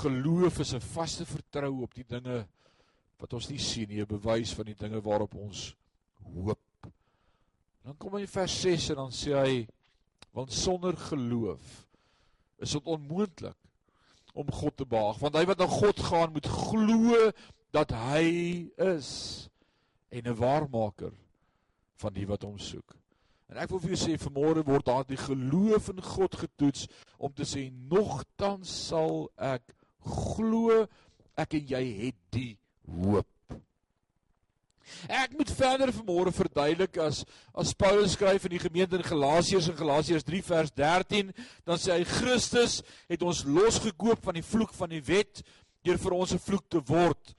geloof 0.03 0.59
is 0.61 0.73
'n 0.73 0.81
vaste 0.81 1.25
vertroue 1.25 1.83
op 1.83 1.93
die 1.93 2.05
dinge 2.05 2.45
wat 3.19 3.33
ons 3.33 3.49
nie 3.49 3.59
sien 3.59 3.89
nie, 3.89 4.01
'n 4.01 4.05
bewys 4.05 4.53
van 4.53 4.65
die 4.65 4.77
dinge 4.77 5.01
waarop 5.01 5.35
ons 5.35 5.75
hoop. 6.21 6.59
Dan 7.83 7.97
kom 7.97 8.13
hy 8.13 8.21
in 8.21 8.27
vers 8.27 8.61
6 8.61 8.89
en 8.89 8.95
dan 8.95 9.11
sê 9.11 9.33
hy 9.33 9.67
want 10.33 10.53
sonder 10.53 10.97
geloof 10.97 11.83
is 12.63 12.73
dit 12.73 12.87
onmoontlik 12.89 13.57
om 14.33 14.49
God 14.51 14.77
te 14.77 14.85
behaag, 14.89 15.19
want 15.21 15.35
hy 15.37 15.45
wat 15.45 15.59
na 15.61 15.67
God 15.69 15.99
gaan 16.09 16.33
moet 16.33 16.47
glo 16.49 17.29
dat 17.73 17.93
hy 18.09 18.25
is 18.81 19.09
en 20.09 20.25
'n 20.29 20.37
waarmaker 20.37 21.13
van 22.01 22.13
die 22.13 22.25
wat 22.27 22.43
hom 22.43 22.57
soek. 22.57 22.95
En 23.49 23.57
ek 23.61 23.69
wil 23.69 23.79
vir 23.79 23.93
jou 23.93 24.01
sê 24.01 24.17
vanmôre 24.17 24.63
word 24.65 24.85
daar 24.85 25.05
die 25.05 25.19
geloof 25.19 25.89
in 25.93 26.01
God 26.01 26.35
getoets 26.35 26.87
om 27.17 27.33
te 27.33 27.45
sê 27.45 27.69
nogtans 27.71 28.69
sal 28.87 29.29
ek 29.37 29.75
glo 30.01 30.87
ek 31.37 31.53
en 31.59 31.67
jy 31.67 31.83
het 32.05 32.19
die 32.33 32.57
hoop. 32.89 33.27
Ek 35.07 35.33
moet 35.37 35.51
verder 35.51 35.91
vanmôre 35.95 36.31
verduidelik 36.35 36.97
as 36.97 37.23
as 37.53 37.73
Paulus 37.73 38.15
skryf 38.17 38.45
in 38.47 38.55
die 38.55 38.63
gemeente 38.63 38.97
in 38.97 39.05
Galasiërs 39.05 39.69
in 39.71 39.77
Galasiërs 39.77 40.25
3 40.27 40.41
vers 40.47 40.71
13, 40.75 41.31
dan 41.65 41.79
sê 41.79 41.97
hy 41.97 42.03
Christus 42.07 42.81
het 43.11 43.23
ons 43.23 43.43
losgekoop 43.45 44.23
van 44.25 44.39
die 44.39 44.45
vloek 44.45 44.73
van 44.73 44.89
die 44.89 45.03
wet 45.05 45.43
deur 45.83 45.99
vir 45.99 46.17
ons 46.17 46.33
'n 46.33 46.39
vloek 46.39 46.69
te 46.69 46.81
word. 46.81 47.35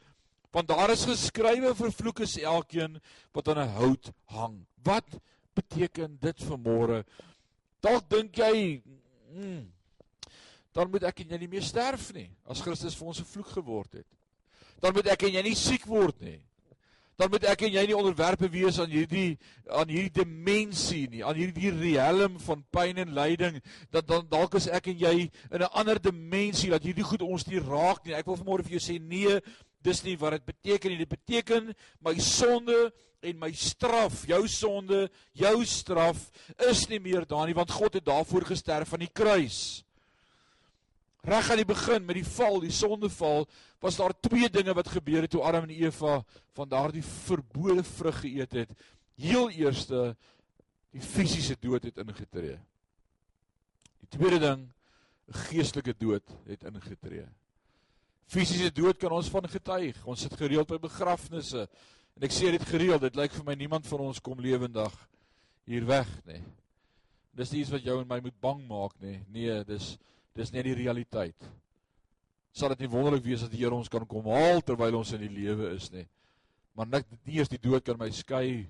Want 0.52 0.68
daar 0.68 0.90
is 0.90 1.04
geskrywe 1.04 1.74
vervloek 1.74 2.20
is 2.20 2.38
elkeen 2.38 3.00
wat 3.32 3.48
aan 3.48 3.58
'n 3.58 3.74
hout 3.76 4.12
hang. 4.26 4.66
Wat 4.84 5.08
beteken 5.54 6.18
dit 6.20 6.38
vanmôre? 6.38 7.04
Dalk 7.80 8.08
dink 8.08 8.36
jy, 8.36 8.82
hmm, 9.32 9.72
dan 10.72 10.90
moet 10.90 11.02
ek 11.02 11.20
en 11.20 11.28
jy 11.28 11.38
nie 11.38 11.48
meer 11.48 11.62
sterf 11.62 12.12
nie 12.14 12.30
as 12.46 12.60
Christus 12.60 12.94
vir 12.94 13.06
ons 13.06 13.20
'n 13.20 13.24
vloek 13.24 13.48
geword 13.48 13.92
het. 13.92 14.06
Dan 14.80 14.94
moet 14.94 15.06
ek 15.06 15.22
en 15.22 15.32
jy 15.32 15.42
nie 15.42 15.54
siek 15.54 15.86
word 15.86 16.20
nie. 16.20 16.40
Dan 17.16 17.30
moet 17.30 17.44
ek 17.46 17.62
en 17.66 17.74
jy 17.76 17.84
nie 17.86 17.96
onderwerpe 17.96 18.48
wees 18.50 18.80
aan 18.82 18.90
hierdie 18.90 19.36
aan 19.70 19.88
hierdie 19.88 20.24
dimensie 20.24 21.04
nie, 21.12 21.22
aan 21.24 21.38
hierdie 21.38 21.70
riem 21.70 22.40
van 22.42 22.64
pyn 22.74 22.98
en 23.04 23.14
lyding. 23.14 23.60
Dat 23.94 24.08
dan 24.10 24.26
dalk 24.30 24.56
is 24.58 24.66
ek 24.66 24.90
en 24.90 24.98
jy 24.98 25.14
in 25.50 25.62
'n 25.62 25.70
ander 25.78 26.00
dimensie 26.02 26.70
dat 26.70 26.82
hierdie 26.82 27.06
goed 27.06 27.22
ons 27.22 27.46
nie 27.46 27.62
raak 27.62 28.04
nie. 28.04 28.14
Ek 28.14 28.26
wil 28.26 28.36
vanmôre 28.36 28.66
vir 28.66 28.78
jou 28.78 28.82
sê 28.82 28.98
nee, 28.98 29.40
dis 29.84 30.02
nie 30.04 30.16
wat 30.16 30.32
dit 30.32 30.44
beteken 30.44 30.90
nie. 30.90 30.98
Dit 30.98 31.08
beteken 31.08 31.74
my 32.00 32.18
sonde 32.18 32.92
en 33.22 33.38
my 33.38 33.52
straf, 33.52 34.26
jou 34.26 34.48
sonde, 34.48 35.08
jou 35.32 35.64
straf 35.64 36.30
is 36.68 36.88
nie 36.88 37.00
meer 37.00 37.24
daar 37.24 37.46
nie 37.46 37.54
want 37.54 37.70
God 37.70 37.94
het 37.94 38.04
daarvoor 38.04 38.44
gesterf 38.44 38.92
aan 38.92 39.06
die 39.06 39.12
kruis. 39.12 39.84
Reg 41.24 41.50
aan 41.50 41.60
die 41.62 41.68
begin 41.68 42.04
met 42.04 42.18
die 42.18 42.26
val, 42.26 42.58
die 42.60 42.72
sondeval, 42.74 43.46
was 43.80 43.96
daar 43.96 44.12
twee 44.20 44.50
dinge 44.52 44.74
wat 44.76 44.90
gebeur 44.92 45.24
het 45.24 45.32
toe 45.32 45.42
Adam 45.42 45.64
en 45.64 45.72
Eva 45.72 46.18
van 46.56 46.68
daardie 46.68 47.04
verbode 47.04 47.84
vrug 47.84 48.20
geëet 48.20 48.58
het. 48.60 48.74
Heel 49.16 49.48
eerste 49.50 50.10
die 50.92 51.02
fisiese 51.02 51.56
dood 51.60 51.88
het 51.88 51.98
ingetree. 51.98 52.58
Die 54.04 54.10
tweede 54.18 54.38
ding, 54.38 54.68
'n 55.28 55.40
geestelike 55.48 55.94
dood 55.96 56.22
het 56.46 56.64
ingetree. 56.64 57.24
Fisiese 58.26 58.72
dood 58.72 58.98
kan 58.98 59.12
ons 59.12 59.28
van 59.28 59.48
getuig. 59.48 59.96
Ons 60.06 60.20
sit 60.20 60.36
gereeld 60.36 60.68
by 60.68 60.78
begrafnisse 60.78 61.68
en 62.14 62.22
ek 62.22 62.32
sê 62.32 62.50
dit 62.50 62.62
gereeld, 62.62 63.00
dit 63.00 63.16
lyk 63.16 63.32
vir 63.32 63.44
my 63.44 63.54
niemand 63.54 63.86
van 63.86 64.00
ons 64.00 64.20
kom 64.20 64.40
lewendig 64.40 64.92
hier 65.64 65.86
weg 65.86 66.08
nie. 66.26 66.42
Dis 67.34 67.52
iets 67.52 67.70
wat 67.70 67.82
jou 67.82 68.00
en 68.00 68.08
my 68.08 68.20
moet 68.20 68.40
bang 68.40 68.60
maak 68.68 68.92
nie. 69.00 69.24
Nee, 69.28 69.64
dis 69.64 69.96
Dis 70.34 70.50
net 70.50 70.66
die 70.66 70.74
realiteit. 70.74 71.46
Sal 72.54 72.72
dit 72.74 72.84
nie 72.84 72.90
wonderlik 72.90 73.24
wees 73.26 73.42
dat 73.44 73.52
die 73.54 73.62
Here 73.62 73.74
ons 73.74 73.90
kan 73.90 74.06
kom 74.06 74.26
haal 74.30 74.62
terwyl 74.62 75.00
ons 75.00 75.12
in 75.14 75.22
die 75.22 75.32
lewe 75.32 75.72
is 75.74 75.90
nie. 75.94 76.06
Maar 76.74 76.90
net 76.90 77.10
nie 77.24 77.38
eers 77.38 77.50
die 77.50 77.60
dood 77.62 77.84
kan 77.86 77.98
my 77.98 78.10
skei 78.14 78.66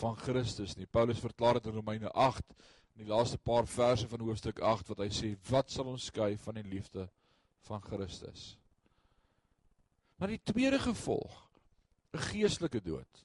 van 0.00 0.16
Christus 0.16 0.76
nie. 0.76 0.88
Paulus 0.88 1.20
verklaar 1.20 1.58
dit 1.58 1.70
in 1.70 1.76
Romeine 1.80 2.12
8 2.12 2.44
in 2.96 3.04
die 3.04 3.10
laaste 3.10 3.38
paar 3.40 3.68
verse 3.68 4.08
van 4.08 4.24
hoofstuk 4.24 4.60
8 4.60 4.92
wat 4.92 5.04
hy 5.04 5.08
sê 5.14 5.32
wat 5.50 5.72
sal 5.72 5.88
ons 5.92 6.08
skei 6.12 6.34
van 6.44 6.60
die 6.60 6.66
liefde 6.68 7.06
van 7.68 7.80
Christus? 7.84 8.54
Maar 10.20 10.34
die 10.34 10.42
tweede 10.44 10.78
gevolg, 10.78 11.32
'n 12.12 12.24
geestelike 12.28 12.80
dood. 12.84 13.24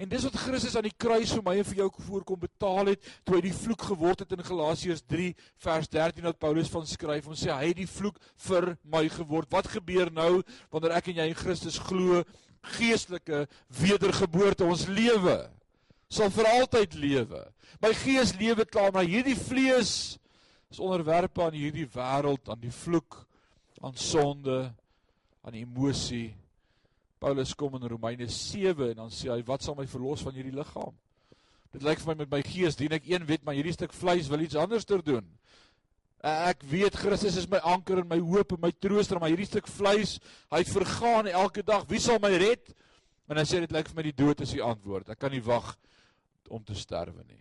En 0.00 0.08
dis 0.08 0.24
wat 0.26 0.38
Christus 0.42 0.76
aan 0.78 0.86
die 0.88 0.96
kruis 0.96 1.32
vir 1.36 1.44
my 1.46 1.54
en 1.60 1.68
vir 1.68 1.82
jou 1.82 1.88
voorkom 2.06 2.40
betaal 2.40 2.92
het 2.92 3.06
toe 3.24 3.36
hy 3.36 3.44
die 3.48 3.54
vloek 3.56 3.86
geword 3.90 4.24
het 4.24 4.34
in 4.36 4.44
Galasiërs 4.46 5.04
3 5.10 5.30
vers 5.64 5.90
13 5.92 6.28
wat 6.28 6.40
Paulus 6.42 6.70
van 6.72 6.86
skryf 6.88 7.28
om 7.30 7.38
sê 7.38 7.52
hy 7.52 7.70
het 7.70 7.80
die 7.80 7.88
vloek 7.90 8.18
vir 8.46 8.74
my 8.84 9.06
geword. 9.12 9.50
Wat 9.52 9.70
gebeur 9.72 10.12
nou 10.14 10.42
wanneer 10.70 10.96
ek 10.98 11.10
en 11.12 11.22
jy 11.22 11.30
in 11.32 11.38
Christus 11.38 11.80
glo? 11.90 12.24
Geestelike 12.76 13.46
wedergeboorte 13.80 14.68
ons 14.68 14.84
lewe 14.90 15.38
sal 16.10 16.32
vir 16.34 16.48
altyd 16.50 16.96
lewe. 16.98 17.40
My 17.80 17.92
gees 17.94 18.34
lewe 18.36 18.66
klaar, 18.66 18.90
maar 18.92 19.06
hierdie 19.06 19.38
vlees 19.38 20.18
is 20.70 20.82
onderwerpe 20.82 21.42
aan 21.44 21.56
hierdie 21.56 21.86
wêreld, 21.94 22.50
aan 22.50 22.60
die 22.62 22.74
vloek, 22.74 23.22
aan 23.80 23.96
sonde, 23.98 24.68
aan 25.46 25.56
emosie 25.56 26.34
Paulus 27.20 27.52
kom 27.54 27.76
in 27.76 27.84
Romeine 27.92 28.26
7 28.32 28.94
en 28.94 29.02
dan 29.02 29.10
sê 29.12 29.28
hy 29.28 29.42
wat 29.48 29.64
sal 29.64 29.76
my 29.76 29.84
verlos 29.90 30.22
van 30.24 30.36
hierdie 30.36 30.56
liggaam? 30.56 30.94
Dit 31.70 31.84
lyk 31.86 32.00
vir 32.02 32.10
my 32.10 32.16
met 32.22 32.32
my 32.32 32.40
gees 32.46 32.78
dien 32.78 32.94
ek 32.96 33.06
een 33.10 33.26
wet, 33.28 33.44
maar 33.44 33.58
hierdie 33.58 33.74
stuk 33.76 33.92
vleis 33.94 34.30
wil 34.30 34.42
iets 34.42 34.58
anders 34.58 34.88
ter 34.88 35.04
doen. 35.04 35.26
Ek 36.26 36.64
weet 36.68 36.96
Christus 37.00 37.36
is 37.40 37.48
my 37.48 37.60
anker 37.64 38.00
en 38.02 38.08
my 38.08 38.18
hoop 38.20 38.56
en 38.56 38.62
my 38.64 38.72
trooster, 38.72 39.20
maar 39.20 39.30
hierdie 39.32 39.48
stuk 39.48 39.68
vleis, 39.70 40.16
hy 40.52 40.62
vergaan 40.68 41.30
elke 41.30 41.62
dag. 41.64 41.86
Wie 41.88 42.00
sal 42.02 42.18
my 42.20 42.32
red? 42.40 42.72
En 43.30 43.38
hy 43.38 43.44
sê 43.46 43.60
dit 43.62 43.72
lyk 43.72 43.92
vir 43.92 44.00
my 44.00 44.04
die 44.08 44.16
dood 44.16 44.42
is 44.44 44.56
die 44.56 44.64
antwoord. 44.64 45.12
Ek 45.12 45.20
kan 45.20 45.32
nie 45.32 45.44
wag 45.44 45.70
om 46.50 46.64
te 46.66 46.74
sterwe 46.74 47.22
nie. 47.22 47.38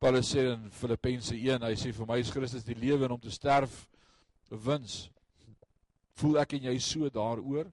Paulus 0.00 0.30
sê 0.32 0.46
in 0.54 0.70
Filippense 0.72 1.36
1, 1.36 1.66
hy 1.66 1.74
sê 1.76 1.92
vir 1.92 2.08
my 2.08 2.16
is 2.22 2.32
Christus 2.32 2.64
die 2.64 2.78
lewe 2.78 3.04
en 3.04 3.18
om 3.18 3.20
te 3.20 3.34
sterf 3.34 3.82
wins. 4.48 5.02
Voel 6.22 6.40
ek 6.40 6.56
en 6.56 6.70
jy 6.70 6.78
so 6.80 7.10
daaroor? 7.12 7.68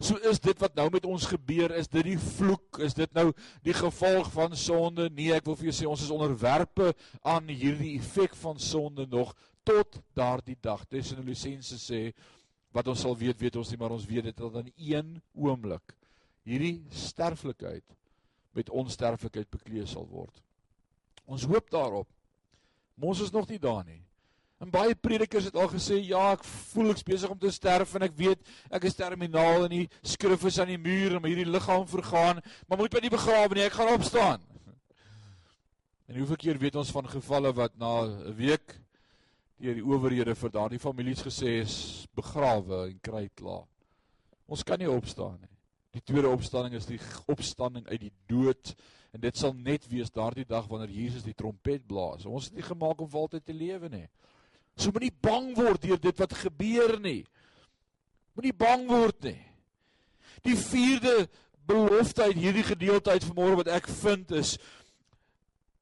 So 0.00 0.16
is 0.30 0.40
dit 0.40 0.56
wat 0.62 0.78
nou 0.78 0.86
met 0.92 1.04
ons 1.04 1.26
gebeur, 1.28 1.74
is 1.76 1.88
dit 1.92 2.06
die 2.14 2.18
vloek, 2.20 2.80
is 2.86 2.96
dit 2.96 3.10
nou 3.12 3.26
die 3.66 3.74
gevolg 3.76 4.30
van 4.32 4.56
sonde? 4.56 5.10
Nee, 5.12 5.34
ek 5.36 5.44
wil 5.44 5.58
vir 5.60 5.68
jou 5.68 5.76
sê 5.76 5.88
ons 5.90 6.04
is 6.06 6.12
onderwerpe 6.14 6.94
aan 7.20 7.50
hierdie 7.52 7.98
effek 7.98 8.32
van 8.40 8.56
sonde 8.56 9.04
nog 9.12 9.34
tot 9.68 10.00
daardie 10.16 10.56
dag. 10.64 10.86
Tessalonisense 10.88 11.76
sê 11.82 12.00
wat 12.72 12.88
ons 12.88 13.04
sal 13.04 13.16
weet, 13.18 13.36
weet 13.42 13.58
ons 13.60 13.68
nie, 13.68 13.80
maar 13.80 13.92
ons 13.92 14.06
weet 14.08 14.30
dit 14.30 14.40
dat 14.40 14.60
in 14.62 14.72
een 14.78 15.16
oomblik 15.36 15.92
hierdie 16.48 16.78
sterflikheid 16.96 17.84
met 18.56 18.72
onsterflikheid 18.72 19.50
bekleed 19.52 19.90
sal 19.90 20.08
word. 20.08 20.32
Ons 21.28 21.44
hoop 21.44 21.68
daarop. 21.70 22.08
Ons 23.00 23.20
is 23.26 23.32
nog 23.34 23.48
nie 23.52 23.60
daar 23.60 23.84
nie. 23.84 24.00
En 24.60 24.68
baie 24.68 24.92
predikers 24.94 25.46
het 25.48 25.56
al 25.56 25.70
gesê 25.72 25.96
ja, 26.04 26.34
ek 26.34 26.42
voel 26.44 26.92
ek's 26.92 27.04
besig 27.06 27.30
om 27.32 27.38
te 27.40 27.48
sterf 27.54 27.94
en 27.96 28.04
ek 28.04 28.12
weet 28.18 28.50
ek 28.76 28.84
is 28.90 28.98
terminaal 28.98 29.64
en 29.64 29.72
die 29.72 29.86
skrif 30.04 30.44
is 30.50 30.58
aan 30.60 30.68
die 30.74 30.80
muur 30.80 31.16
en 31.16 31.24
hierdie 31.24 31.48
liggaam 31.48 31.86
vergaan, 31.88 32.42
maar 32.68 32.80
moet 32.80 32.92
my 32.92 33.00
nie 33.06 33.12
begrawe 33.14 33.56
nie, 33.56 33.64
ek 33.64 33.78
gaan 33.78 33.94
opstaan. 33.96 34.44
En 36.10 36.16
hoeveel 36.18 36.40
keer 36.42 36.58
weet 36.58 36.74
ons 36.74 36.90
van 36.90 37.06
gevalle 37.06 37.52
wat 37.54 37.76
na 37.78 38.02
'n 38.02 38.34
week 38.34 38.74
deur 39.62 39.76
die 39.78 39.84
owerhede 39.84 40.34
vir 40.34 40.50
daardie 40.50 40.80
families 40.82 41.22
gesê 41.22 41.60
is 41.60 42.06
begrawe 42.18 42.88
en 42.88 42.98
kry 43.00 43.28
klaar. 43.38 43.68
Ons 44.50 44.64
kan 44.66 44.80
nie 44.80 44.90
opstaan 44.90 45.38
nie. 45.40 45.52
Die 45.94 46.02
tweede 46.02 46.28
opstanding 46.28 46.74
is 46.74 46.88
die 46.88 46.98
opstanding 47.30 47.86
uit 47.86 48.00
die 48.00 48.12
dood 48.26 48.74
en 49.14 49.20
dit 49.20 49.36
sal 49.36 49.54
net 49.54 49.86
wees 49.90 50.10
daardie 50.10 50.44
dag 50.44 50.66
wanneer 50.70 50.90
Jesus 50.90 51.22
die 51.22 51.34
trompet 51.34 51.86
blaas. 51.86 52.26
Ons 52.26 52.50
is 52.50 52.58
nie 52.58 52.66
gemaak 52.66 53.00
om 53.00 53.08
vir 53.10 53.20
altyd 53.20 53.44
te 53.46 53.56
lewe 53.56 53.88
nie. 53.88 54.06
So 54.80 54.94
moenie 54.94 55.12
bang 55.12 55.52
word 55.58 55.84
deur 55.84 56.00
dit 56.00 56.22
wat 56.22 56.34
gebeur 56.40 56.96
nie. 57.02 57.22
Moenie 58.36 58.56
bang 58.56 58.86
word 58.88 59.28
nie. 59.28 59.38
Die 60.46 60.56
vierde 60.56 61.28
belofte 61.68 62.30
uit 62.30 62.38
hierdie 62.40 62.64
gedeelte 62.66 63.12
uit 63.12 63.26
vanmôre 63.28 63.60
wat 63.60 63.72
ek 63.76 63.88
vind 64.00 64.32
is 64.40 64.56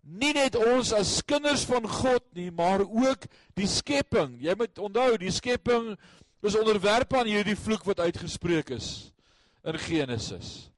nie 0.09 0.33
net 0.33 0.57
ons 0.57 0.91
as 0.97 1.19
kinders 1.29 1.67
van 1.69 1.85
God 1.85 2.25
nie, 2.37 2.49
maar 2.55 2.81
ook 2.81 3.27
die 3.59 3.69
skepping. 3.69 4.39
Jy 4.41 4.55
moet 4.57 4.81
onthou, 4.81 5.11
die 5.21 5.33
skepping 5.35 5.93
is 6.47 6.57
onderwerp 6.57 7.13
aan 7.19 7.29
hierdie 7.29 7.59
vloek 7.59 7.85
wat 7.89 8.01
uitgespreek 8.01 8.73
is 8.77 9.11
in 9.69 9.79
Genesis. 9.83 10.71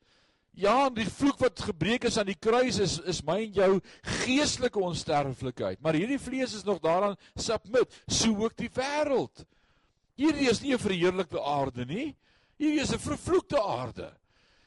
Ja, 0.61 0.91
die 0.93 1.07
vloek 1.09 1.39
wat 1.41 1.63
gebreek 1.71 2.05
is 2.09 2.19
aan 2.21 2.29
die 2.29 2.37
kruis 2.37 2.77
is 2.83 2.99
is 3.09 3.23
my 3.25 3.39
en 3.47 3.55
jou 3.57 3.71
geestelike 4.25 4.81
onsterflikheid. 4.85 5.81
Maar 5.81 5.97
hierdie 5.97 6.21
vlees 6.21 6.53
is 6.59 6.67
nog 6.67 6.83
daaraan 6.85 7.17
submit, 7.33 7.89
so 8.05 8.35
ook 8.45 8.57
die 8.59 8.69
wêreld. 8.77 9.45
Hierdie 10.21 10.51
is 10.51 10.61
nie 10.61 10.75
'n 10.75 10.79
verheerlikte 10.79 11.41
aarde 11.41 11.87
nie. 11.87 12.17
Hierdie 12.59 12.83
is 12.83 12.93
'n 12.93 12.99
vervloekte 12.99 13.63
aarde. 13.63 14.13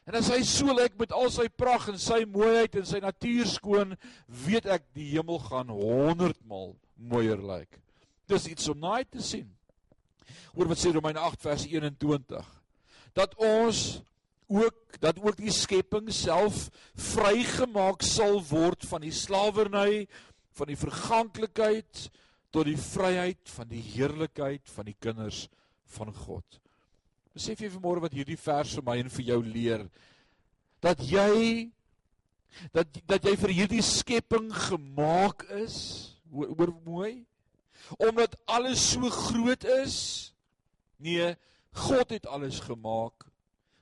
En 0.07 0.15
as 0.15 0.29
hy 0.29 0.41
so 0.43 0.73
lyk 0.73 0.97
met 0.97 1.11
al 1.11 1.29
sy 1.29 1.47
pragt 1.47 1.89
en 1.89 1.99
sy 1.99 2.25
mooiheid 2.25 2.75
en 2.75 2.85
sy 2.85 2.99
natuur 2.99 3.45
skoon, 3.45 3.97
weet 4.27 4.65
ek 4.65 4.83
die 4.93 5.11
hemel 5.13 5.39
gaan 5.39 5.69
100 5.69 6.39
maal 6.45 6.75
mooier 6.97 7.37
lyk. 7.37 7.79
Dis 8.27 8.47
iets 8.47 8.67
om 8.67 8.79
naai 8.79 9.05
te 9.05 9.21
sien. 9.21 9.47
Hoor 10.55 10.67
wat 10.67 10.77
sê 10.77 10.91
Romeine 10.91 11.19
8 11.19 11.41
vers 11.41 11.65
21. 11.65 12.63
Dat 13.13 13.35
ons 13.35 14.01
ook 14.53 14.99
dat 15.01 15.19
ook 15.19 15.37
die 15.39 15.53
skepping 15.53 16.11
self 16.13 16.67
vrygemaak 16.93 18.05
sal 18.05 18.39
word 18.49 18.85
van 18.89 19.01
die 19.05 19.13
slawerny 19.15 20.05
van 20.53 20.69
die 20.69 20.77
verganklikheid 20.77 22.07
tot 22.53 22.69
die 22.69 22.77
vryheid 22.77 23.49
van 23.55 23.69
die 23.71 23.81
heerlikheid 23.81 24.69
van 24.75 24.85
die 24.85 24.97
kinders 25.01 25.47
van 25.97 26.13
God. 26.13 26.59
Besef 27.33 27.63
jy 27.63 27.71
vanmôre 27.73 28.03
wat 28.03 28.13
hierdie 28.13 28.37
vers 28.37 28.75
vir 28.77 28.85
my 28.85 28.99
en 29.01 29.09
vir 29.13 29.31
jou 29.33 29.39
leer 29.45 29.87
dat 30.83 31.01
jy 31.07 31.71
dat 32.75 33.01
dat 33.09 33.25
jy 33.25 33.33
vir 33.41 33.53
hierdie 33.57 33.81
skepping 33.81 34.51
gemaak 34.53 35.47
is, 35.57 35.77
hoor 36.29 36.73
mooi, 36.85 37.23
omdat 37.97 38.37
alles 38.45 38.83
so 38.93 39.09
groot 39.09 39.65
is. 39.81 39.95
Nee, 41.01 41.33
God 41.73 42.13
het 42.13 42.29
alles 42.29 42.61
gemaak. 42.63 43.25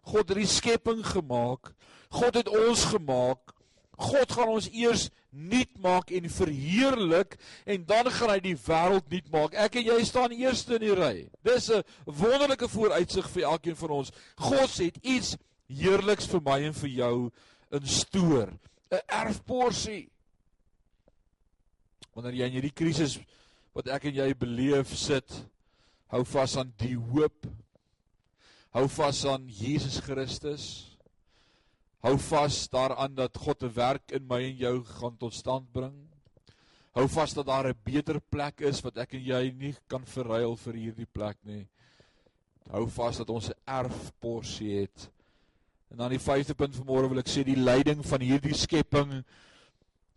God 0.01 0.29
het 0.29 0.37
die 0.37 0.49
skepping 0.49 1.05
gemaak. 1.05 1.73
God 2.09 2.35
het 2.35 2.49
ons 2.49 2.85
gemaak. 2.91 3.53
God 4.01 4.31
gaan 4.33 4.49
ons 4.49 4.69
eers 4.73 5.09
nuut 5.31 5.71
maak 5.79 6.09
en 6.11 6.27
verheerlik 6.29 7.37
en 7.69 7.85
dan 7.87 8.09
gaan 8.11 8.33
hy 8.33 8.39
die 8.43 8.57
wêreld 8.57 9.07
nuut 9.13 9.29
maak. 9.31 9.55
Ek 9.55 9.77
en 9.79 9.87
jy 9.87 9.99
staan 10.07 10.35
eerste 10.35 10.75
in 10.79 10.85
die 10.87 10.95
ry. 10.97 11.29
Dis 11.45 11.69
'n 11.69 11.83
wonderlike 12.05 12.67
vooruitsig 12.67 13.29
vir 13.29 13.43
elkeen 13.43 13.75
van 13.75 13.89
ons. 13.89 14.11
God 14.35 14.77
het 14.77 14.97
iets 15.01 15.37
heerliks 15.67 16.27
vir 16.27 16.41
my 16.41 16.59
en 16.67 16.73
vir 16.73 16.89
jou 16.89 17.31
in 17.71 17.85
stoor, 17.87 18.49
'n 18.91 19.05
erfporsie. 19.07 20.09
Wanneer 22.13 22.33
jy 22.33 22.45
in 22.45 22.51
hierdie 22.59 22.75
krisis 22.75 23.19
wat 23.73 23.87
ek 23.87 24.05
en 24.05 24.15
jy 24.15 24.33
beleef 24.35 24.95
sit, 24.97 25.45
hou 26.07 26.23
vas 26.25 26.57
aan 26.57 26.73
die 26.77 26.95
hoop. 26.95 27.47
Hou 28.71 28.87
vas 28.87 29.25
aan 29.27 29.49
Jesus 29.51 29.97
Christus. 29.99 30.65
Hou 31.99 32.15
vas 32.31 32.55
daaraan 32.71 33.11
dat 33.15 33.35
God 33.37 33.63
'n 33.63 33.73
werk 33.75 34.11
in 34.11 34.23
my 34.27 34.39
en 34.43 34.55
jou 34.57 34.83
gaan 34.85 35.17
tot 35.17 35.33
stand 35.33 35.71
bring. 35.71 36.07
Hou 36.95 37.07
vas 37.07 37.33
dat 37.33 37.45
daar 37.45 37.67
'n 37.67 37.79
beter 37.83 38.21
plek 38.21 38.61
is 38.61 38.81
wat 38.81 38.97
ek 38.97 39.13
en 39.13 39.23
jy 39.23 39.51
nie 39.51 39.75
kan 39.87 40.05
verruil 40.05 40.55
vir 40.55 40.73
hierdie 40.73 41.05
plek 41.05 41.37
nie. 41.43 41.67
Hou 42.69 42.87
vas 42.87 43.17
dat 43.17 43.29
ons 43.29 43.49
'n 43.49 43.59
erfporsie 43.65 44.79
het. 44.79 45.11
En 45.91 45.97
dan 45.97 46.09
die 46.09 46.19
vyfde 46.19 46.53
punt 46.53 46.75
vanmôre 46.75 47.09
wil 47.09 47.19
ek 47.19 47.27
sê 47.27 47.43
die 47.43 47.59
lyding 47.59 48.05
van 48.05 48.21
hierdie 48.21 48.55
skepping 48.55 49.25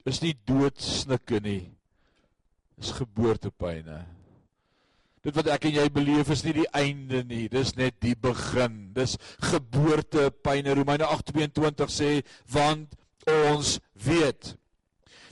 is 0.07 0.21
nie 0.21 0.35
doodsnikke 0.47 1.41
nie. 1.41 1.73
Is 2.79 2.93
geboortepyne. 2.93 4.07
Dit 5.25 5.39
wat 5.39 5.49
ek 5.55 5.71
en 5.71 5.79
jy 5.79 5.87
beleef 5.93 6.29
is 6.35 6.43
nie 6.45 6.53
die 6.59 6.71
einde 6.77 7.23
nie, 7.25 7.47
dis 7.49 7.73
net 7.79 7.97
die 8.05 8.13
begin. 8.13 8.91
Dis 8.97 9.17
geboorte 9.41 10.29
pyne. 10.45 10.75
Romeine 10.77 11.09
8:22 11.09 11.89
sê 11.89 12.11
want 12.53 12.93
ons 13.25 13.79
weet 14.05 14.53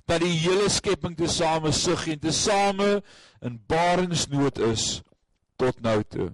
dat 0.09 0.24
die 0.24 0.33
hele 0.33 0.70
skepping 0.72 1.14
tesame 1.16 1.72
sug 1.76 2.07
en 2.09 2.22
tesame 2.24 3.02
in 3.44 3.59
barensnood 3.68 4.59
is 4.72 5.02
tot 5.61 5.78
nou 5.85 6.00
toe. 6.09 6.31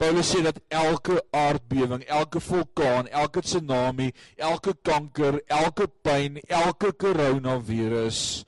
Paulus 0.00 0.32
sê 0.32 0.40
dat 0.42 0.58
elke 0.72 1.20
aardbewing, 1.30 2.02
elke 2.10 2.40
vulkaan, 2.42 3.06
elke 3.12 3.44
tsunami, 3.44 4.08
elke 4.34 4.72
kanker, 4.82 5.38
elke 5.46 5.86
pyn, 6.02 6.40
elke 6.48 6.90
koronavirus, 6.98 8.42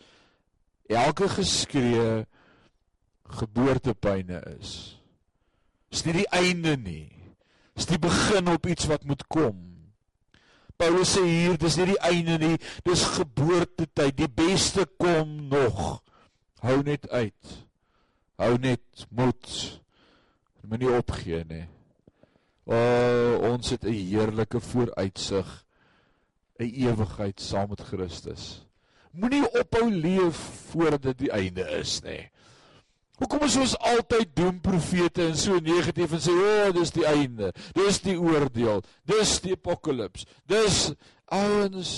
elke 0.91 1.29
geskree 1.37 2.25
geboortepyne 3.29 4.41
is. 4.61 4.97
Dis 5.91 6.05
nie 6.05 6.21
die 6.23 6.31
einde 6.35 6.77
nie. 6.77 7.11
Dis 7.75 7.89
die 7.91 7.99
begin 7.99 8.51
op 8.53 8.67
iets 8.67 8.87
wat 8.91 9.05
moet 9.05 9.25
kom. 9.27 9.61
Paulus 10.77 11.15
sê 11.15 11.23
hier, 11.23 11.59
dis 11.59 11.77
nie 11.79 11.93
die 11.93 12.01
einde 12.03 12.39
nie, 12.43 12.57
dis 12.87 13.05
geboortetyd. 13.15 14.17
Die 14.19 14.31
beste 14.31 14.87
kom 14.99 15.49
nog. 15.51 16.03
Hou 16.65 16.81
net 16.83 17.07
uit. 17.11 17.55
Hou 18.41 18.57
net 18.59 19.07
moed. 19.15 19.51
Moenie 20.65 20.91
opgee 20.97 21.45
nie. 21.47 21.65
O, 22.65 22.77
ons 23.53 23.71
het 23.71 23.85
'n 23.85 23.93
heerlike 23.93 24.61
vooruitsig, 24.61 25.65
'n 26.59 26.65
ewigheid 26.65 27.41
saam 27.41 27.69
met 27.69 27.81
Christus. 27.81 28.65
Moenie 29.13 29.45
ophou 29.53 29.91
leef 29.91 30.37
voordat 30.71 31.03
dit 31.03 31.19
die 31.19 31.31
einde 31.31 31.69
is 31.79 32.01
nie. 32.01 32.31
Hoekom 33.21 33.45
is 33.47 33.57
ons 33.63 33.77
altyd 33.79 34.33
doemprofete 34.35 35.29
en 35.29 35.37
so 35.39 35.61
negatief 35.63 36.17
en 36.17 36.23
sê 36.23 36.33
o, 36.35 36.49
oh, 36.65 36.73
dis 36.75 36.91
die 36.97 37.07
einde. 37.07 37.53
Dis 37.77 38.01
die 38.03 38.17
oordeel. 38.19 38.83
Dis 39.07 39.37
die 39.45 39.55
apokalips. 39.55 40.27
Dis 40.51 40.89
ouens 41.31 41.93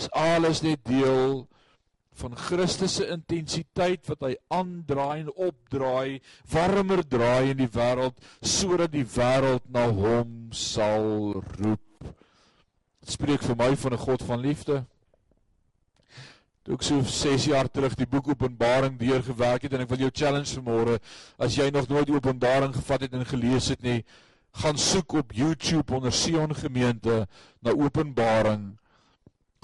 is 0.00 0.08
alles 0.16 0.64
net 0.66 0.82
deel 0.88 1.44
van 2.20 2.34
Christus 2.36 2.98
se 2.98 3.06
intensiteit 3.12 4.04
wat 4.10 4.26
hy 4.26 4.34
aandraai 4.52 5.22
en 5.22 5.30
opdraai, 5.30 6.20
warmer 6.52 7.04
draai 7.06 7.52
in 7.54 7.60
die 7.62 7.70
wêreld 7.72 8.18
sodat 8.44 8.92
die 8.92 9.06
wêreld 9.14 9.64
na 9.72 9.86
hom 9.88 10.50
sal 10.56 11.38
roep. 11.60 12.10
Dit 13.00 13.14
spreek 13.14 13.46
vir 13.46 13.56
my 13.56 13.72
van 13.76 13.94
'n 13.94 14.04
God 14.04 14.26
van 14.26 14.42
liefde. 14.44 14.84
Toe 16.70 16.76
ek 16.78 16.84
so 16.86 17.02
6 17.02 17.48
jaar 17.50 17.66
terug 17.66 17.96
die 17.98 18.06
boek 18.06 18.28
Openbaring 18.30 18.94
deurgewerk 18.94 19.64
het 19.66 19.72
en 19.74 19.80
ek 19.82 19.88
wil 19.90 20.04
jou 20.04 20.10
challenge 20.14 20.52
vanmôre 20.54 21.00
as 21.42 21.56
jy 21.58 21.64
nog 21.74 21.88
nooit 21.90 22.12
Openbaring 22.14 22.70
gevat 22.76 23.08
het 23.08 23.16
en 23.18 23.26
gelees 23.26 23.72
het 23.72 23.82
nie, 23.82 24.04
gaan 24.62 24.78
soek 24.78 25.16
op 25.18 25.34
YouTube 25.34 25.96
onder 25.98 26.14
Sion 26.14 26.54
Gemeente 26.54 27.24
na 27.58 27.74
Openbaring. 27.74 28.68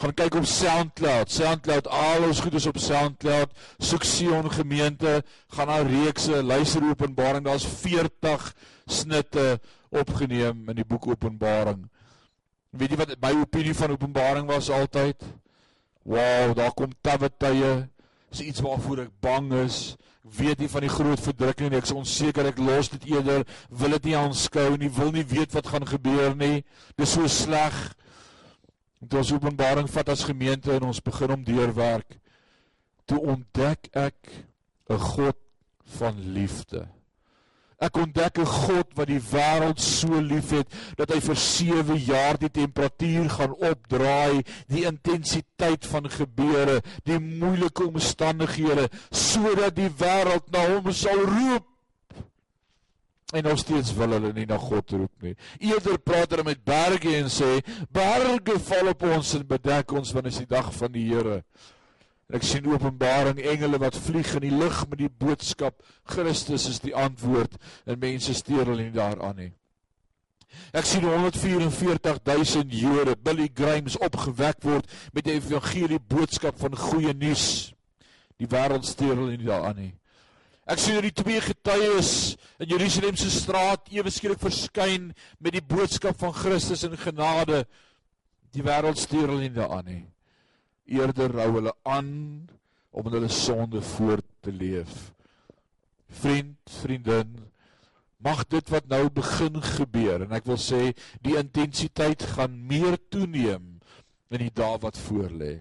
Gaan 0.02 0.16
kyk 0.18 0.40
op 0.40 0.50
SoundCloud. 0.50 1.30
SoundCloud, 1.30 1.86
al 1.86 2.26
ons 2.26 2.42
goed 2.42 2.58
is 2.58 2.66
op 2.66 2.82
SoundCloud. 2.82 3.54
Soek 3.78 4.02
Sion 4.02 4.50
Gemeente, 4.58 5.22
gaan 5.54 5.70
na 5.70 5.78
reekse, 5.86 6.42
luister 6.42 6.90
Openbaring. 6.90 7.46
Daar's 7.46 7.70
40 7.86 8.50
snitte 8.82 9.60
opgeneem 9.94 10.66
in 10.74 10.82
die 10.82 10.90
boek 10.90 11.06
Openbaring. 11.14 11.86
Weet 12.74 12.98
jy 12.98 13.02
wat 13.04 13.18
my 13.22 13.36
opinie 13.46 13.78
van 13.78 13.94
Openbaring 13.94 14.50
was 14.50 14.74
altyd? 14.74 15.22
Wow, 16.06 16.54
daar 16.54 16.70
kom 16.74 16.92
tawwe 17.02 17.26
tye. 17.34 17.88
Dis 18.30 18.44
iets 18.46 18.62
waarvoor 18.62 19.00
ek 19.08 19.14
bang 19.24 19.48
is. 19.64 19.96
Ek 20.22 20.34
weet 20.38 20.62
nie 20.62 20.68
van 20.70 20.84
die 20.86 20.90
groot 20.92 21.22
verdrukking 21.22 21.72
nie. 21.72 21.80
Ek 21.82 21.88
is 21.88 21.94
onseker 21.96 22.46
ek 22.52 22.60
los 22.62 22.92
dit 22.92 23.08
eerder. 23.10 23.42
Wil 23.74 23.96
dit 23.96 24.10
nie 24.10 24.14
aanskou 24.18 24.68
nie. 24.78 24.90
Wil 24.94 25.10
nie 25.16 25.26
weet 25.26 25.56
wat 25.58 25.66
gaan 25.72 25.86
gebeur 25.86 26.36
nie. 26.38 26.62
Dis 26.94 27.16
so 27.18 27.26
sleg. 27.26 27.74
Dit 29.02 29.18
ons 29.18 29.34
openbaring 29.34 29.90
vat 29.90 30.14
as 30.14 30.22
gemeente 30.26 30.70
en 30.76 30.86
ons 30.92 31.02
begin 31.10 31.34
om 31.34 31.46
deurwerk. 31.46 32.20
Toe 33.10 33.18
ontdek 33.34 33.90
ek 33.90 34.30
'n 34.90 34.98
God 34.98 35.38
van 35.98 36.22
liefde. 36.34 36.86
Ek 37.76 37.96
ontdek 38.00 38.38
'n 38.40 38.48
God 38.48 38.94
wat 38.96 39.08
die 39.08 39.20
wêreld 39.20 39.80
so 39.80 40.20
liefhet 40.20 40.68
dat 40.96 41.10
hy 41.12 41.20
vir 41.20 41.36
7 41.36 41.98
jaar 42.00 42.38
die 42.40 42.48
temperatuur 42.48 43.28
gaan 43.28 43.52
opdraai, 43.52 44.44
die 44.66 44.86
intensiteit 44.88 45.84
van 45.84 46.08
gebeure, 46.08 46.80
die 47.04 47.18
moeilike 47.20 47.84
omstandighede 47.84 48.88
sodat 49.10 49.76
die 49.76 49.90
wêreld 49.92 50.48
na 50.50 50.64
hom 50.72 50.92
sal 50.92 51.20
roep. 51.20 51.66
En 53.34 53.42
nog 53.42 53.58
steeds 53.58 53.92
wil 53.94 54.10
hulle 54.10 54.32
nie 54.32 54.46
na 54.46 54.56
God 54.56 54.90
roep 54.90 55.22
nie. 55.22 55.34
Eerder 55.58 55.98
praat 55.98 56.30
hulle 56.30 56.44
met 56.46 56.64
berge 56.64 57.16
en 57.18 57.28
sê: 57.28 57.60
"Berge 57.90 58.58
val 58.58 58.88
op 58.88 59.02
ons 59.02 59.34
en 59.34 59.46
bedek 59.46 59.92
ons 59.92 60.12
wanneer 60.12 60.32
is 60.32 60.38
die 60.38 60.46
dag 60.46 60.72
van 60.72 60.92
die 60.92 61.08
Here." 61.12 61.42
Ek 62.34 62.42
sien 62.42 62.64
Openbaring 62.66 63.38
engele 63.38 63.78
wat 63.78 63.94
vlieg 64.02 64.32
in 64.34 64.42
die 64.48 64.54
lug 64.54 64.80
met 64.90 64.98
die 64.98 65.10
boodskap 65.10 65.78
Christus 66.10 66.64
is 66.66 66.80
die 66.82 66.94
antwoord 66.94 67.54
en 67.86 68.00
mense 68.02 68.34
steur 68.34 68.66
hulle 68.66 68.88
nie 68.88 68.94
daaraan 68.94 69.38
nie. 69.38 69.52
Ek 70.74 70.88
sien 70.88 71.04
144000 71.06 72.72
Jode, 72.74 73.14
Billy 73.22 73.46
Grimes 73.54 73.98
opgewek 74.02 74.58
word 74.66 74.90
met 75.14 75.28
die 75.28 75.36
evangelie 75.36 76.00
boodskap 76.02 76.58
van 76.58 76.74
goeie 76.74 77.14
nuus. 77.14 77.76
Die 78.42 78.50
wêreld 78.50 78.88
steur 78.88 79.14
hulle 79.14 79.36
nie 79.36 79.46
daaraan 79.46 79.78
nie. 79.78 79.92
Ek 80.66 80.82
sien 80.82 80.98
dat 80.98 81.06
die 81.06 81.14
twee 81.14 81.38
getuies 81.44 82.34
in 82.58 82.72
Jerusalem 82.72 83.14
se 83.20 83.30
straat 83.30 83.86
ewe 83.94 84.10
skielik 84.10 84.42
verskyn 84.42 85.12
met 85.38 85.54
die 85.54 85.62
boodskap 85.62 86.18
van 86.18 86.34
Christus 86.34 86.82
en 86.88 86.98
genade. 86.98 87.62
Die 88.50 88.66
wêreld 88.66 88.98
steur 88.98 89.28
hulle 89.28 89.46
nie 89.46 89.54
daaraan 89.54 89.86
nie 89.86 90.02
eerder 90.86 91.34
hou 91.42 91.50
hulle 91.58 91.74
aan 91.82 92.12
om 92.96 93.08
in 93.08 93.18
hulle 93.18 93.32
sonde 93.32 93.82
voort 93.94 94.26
te 94.40 94.52
leef. 94.54 95.10
Vriend, 96.22 96.58
vriendin, 96.80 97.34
mag 98.22 98.44
dit 98.48 98.70
wat 98.72 98.86
nou 98.90 99.06
begin 99.12 99.58
gebeur 99.62 100.24
en 100.24 100.34
ek 100.36 100.46
wil 100.48 100.58
sê 100.60 100.92
die 101.24 101.36
intensiteit 101.38 102.22
gaan 102.36 102.54
meer 102.70 102.96
toeneem 103.12 103.76
in 104.32 104.42
die 104.42 104.52
dae 104.54 104.78
wat 104.82 104.98
voorlê. 104.98 105.58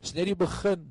Dis 0.00 0.14
net 0.16 0.30
die 0.30 0.38
begin. 0.38 0.86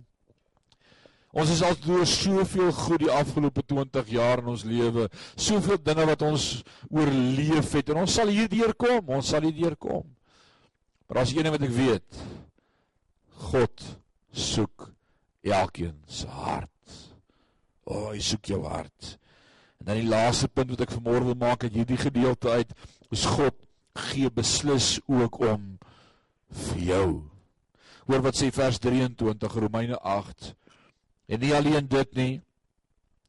Ons 1.38 1.52
is 1.54 1.62
al 1.65 1.76
deur 1.84 2.06
soveel 2.08 2.71
goed 2.73 3.04
die 3.04 3.12
afgelope 3.13 3.62
20 3.67 4.08
jaar 4.15 4.41
in 4.41 4.52
ons 4.54 4.63
lewe, 4.65 5.08
soveel 5.36 5.80
dinge 5.84 6.06
wat 6.08 6.23
ons 6.26 6.47
oorleef 6.89 7.73
het 7.78 7.91
en 7.91 8.04
ons 8.06 8.15
sal 8.19 8.32
hierdeur 8.32 8.73
kom, 8.80 9.12
ons 9.19 9.34
sal 9.34 9.45
hierdeur 9.45 9.76
kom. 9.78 10.06
Maar 11.08 11.21
as 11.23 11.34
ene 11.36 11.52
wat 11.54 11.65
ek 11.67 11.76
weet, 11.76 12.21
God 13.38 13.84
soek 14.34 14.89
elkeen 15.45 15.95
se 16.08 16.28
hart. 16.28 16.71
O, 17.88 17.93
oh, 17.93 18.10
hy 18.12 18.21
soek 18.23 18.50
jou 18.52 18.63
hart. 18.67 19.15
En 19.80 19.91
dan 19.91 20.02
die 20.02 20.10
laaste 20.10 20.50
punt 20.52 20.73
wat 20.73 20.84
ek 20.88 20.95
vanmôre 20.97 21.30
wil 21.30 21.39
maak 21.39 21.63
uit 21.63 21.78
hierdie 21.78 22.00
gedeelte 22.02 22.52
uit, 22.52 22.73
is 23.13 23.26
God 23.30 23.56
gee 24.10 24.30
beslis 24.34 24.97
ook 25.06 25.39
om 25.45 25.78
vir 26.67 26.82
jou. 26.89 27.08
Hoor 28.08 28.23
wat 28.26 28.39
sê 28.39 28.50
vers 28.56 28.80
23 28.84 29.56
Romeine 29.60 30.00
8. 30.00 30.54
En 31.28 31.41
nie 31.43 31.54
alleen 31.56 31.88
dit 31.91 32.13
nie, 32.15 32.34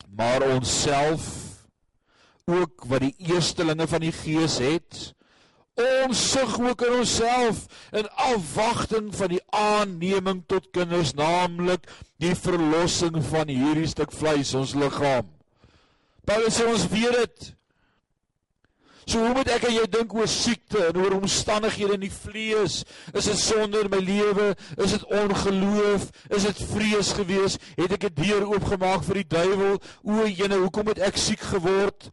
maar 0.09 0.44
onsself 0.47 1.29
ook 2.49 2.87
wat 2.88 3.05
die 3.05 3.14
eerstelinge 3.29 3.87
van 3.90 4.03
die 4.07 4.14
gees 4.14 4.59
het, 4.62 5.01
ons 5.79 6.23
sug 6.33 6.57
ook 6.61 6.83
in 6.83 6.97
onsself 7.01 7.67
in 7.95 8.09
afwagting 8.29 9.12
van 9.14 9.35
die 9.35 9.43
aanneming 9.55 10.43
tot 10.51 10.71
kinders, 10.75 11.14
naamlik 11.14 11.87
die 12.19 12.35
verlossing 12.35 13.21
van 13.31 13.51
hierdie 13.53 13.87
stuk 13.91 14.12
vleis, 14.14 14.55
ons 14.59 14.75
liggaam. 14.79 15.29
Paulus 16.29 16.59
sê 16.59 16.67
ons 16.69 16.88
weet 16.93 17.14
dit. 17.23 17.53
So 19.09 19.23
hoe 19.25 19.33
moet 19.33 19.49
ek 19.55 19.64
en 19.64 19.73
jy 19.73 19.87
dink 19.88 20.12
oor 20.12 20.29
siekte 20.29 20.83
en 20.91 20.99
oor 21.01 21.14
omstandighede 21.17 21.97
in 21.97 22.03
die 22.05 22.12
vlees? 22.12 22.83
Is 23.17 23.31
dit 23.31 23.41
sonde 23.41 23.81
in 23.81 23.88
my 23.88 24.03
lewe? 24.05 24.51
Is 24.77 24.93
dit 24.99 25.07
ongeloof? 25.09 26.11
Is 26.29 26.45
dit 26.45 26.61
vrees 26.75 27.14
gewees? 27.17 27.57
Het 27.79 27.95
ek 27.97 28.05
'n 28.11 28.19
deur 28.21 28.45
oopgemaak 28.53 29.07
vir 29.09 29.23
die 29.23 29.31
duiwel? 29.37 29.81
O, 30.05 30.27
jene, 30.27 30.61
hoekom 30.61 30.93
het 30.93 30.99
ek 30.99 31.17
siek 31.17 31.41
geword? 31.41 32.11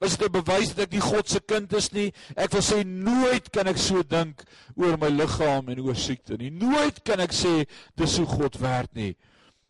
Is 0.00 0.16
dit 0.16 0.28
'n 0.28 0.32
bewys 0.32 0.74
dat 0.74 0.86
ek 0.86 0.92
nie 0.92 1.00
God 1.00 1.28
se 1.28 1.40
kind 1.40 1.72
is 1.72 1.90
nie? 1.92 2.12
Ek 2.36 2.52
wil 2.52 2.62
sê 2.62 2.84
nooit 2.84 3.50
kan 3.50 3.66
ek 3.66 3.78
so 3.78 4.02
dink 4.02 4.42
oor 4.76 4.98
my 4.98 5.08
liggaam 5.08 5.68
en 5.68 5.80
oor 5.80 5.96
siekte 5.96 6.36
nie. 6.36 6.50
Nooit 6.50 7.02
kan 7.02 7.20
ek 7.20 7.32
sê 7.32 7.66
dis 7.96 8.16
hoe 8.16 8.26
God 8.26 8.60
werk 8.60 8.92
nie. 8.94 9.16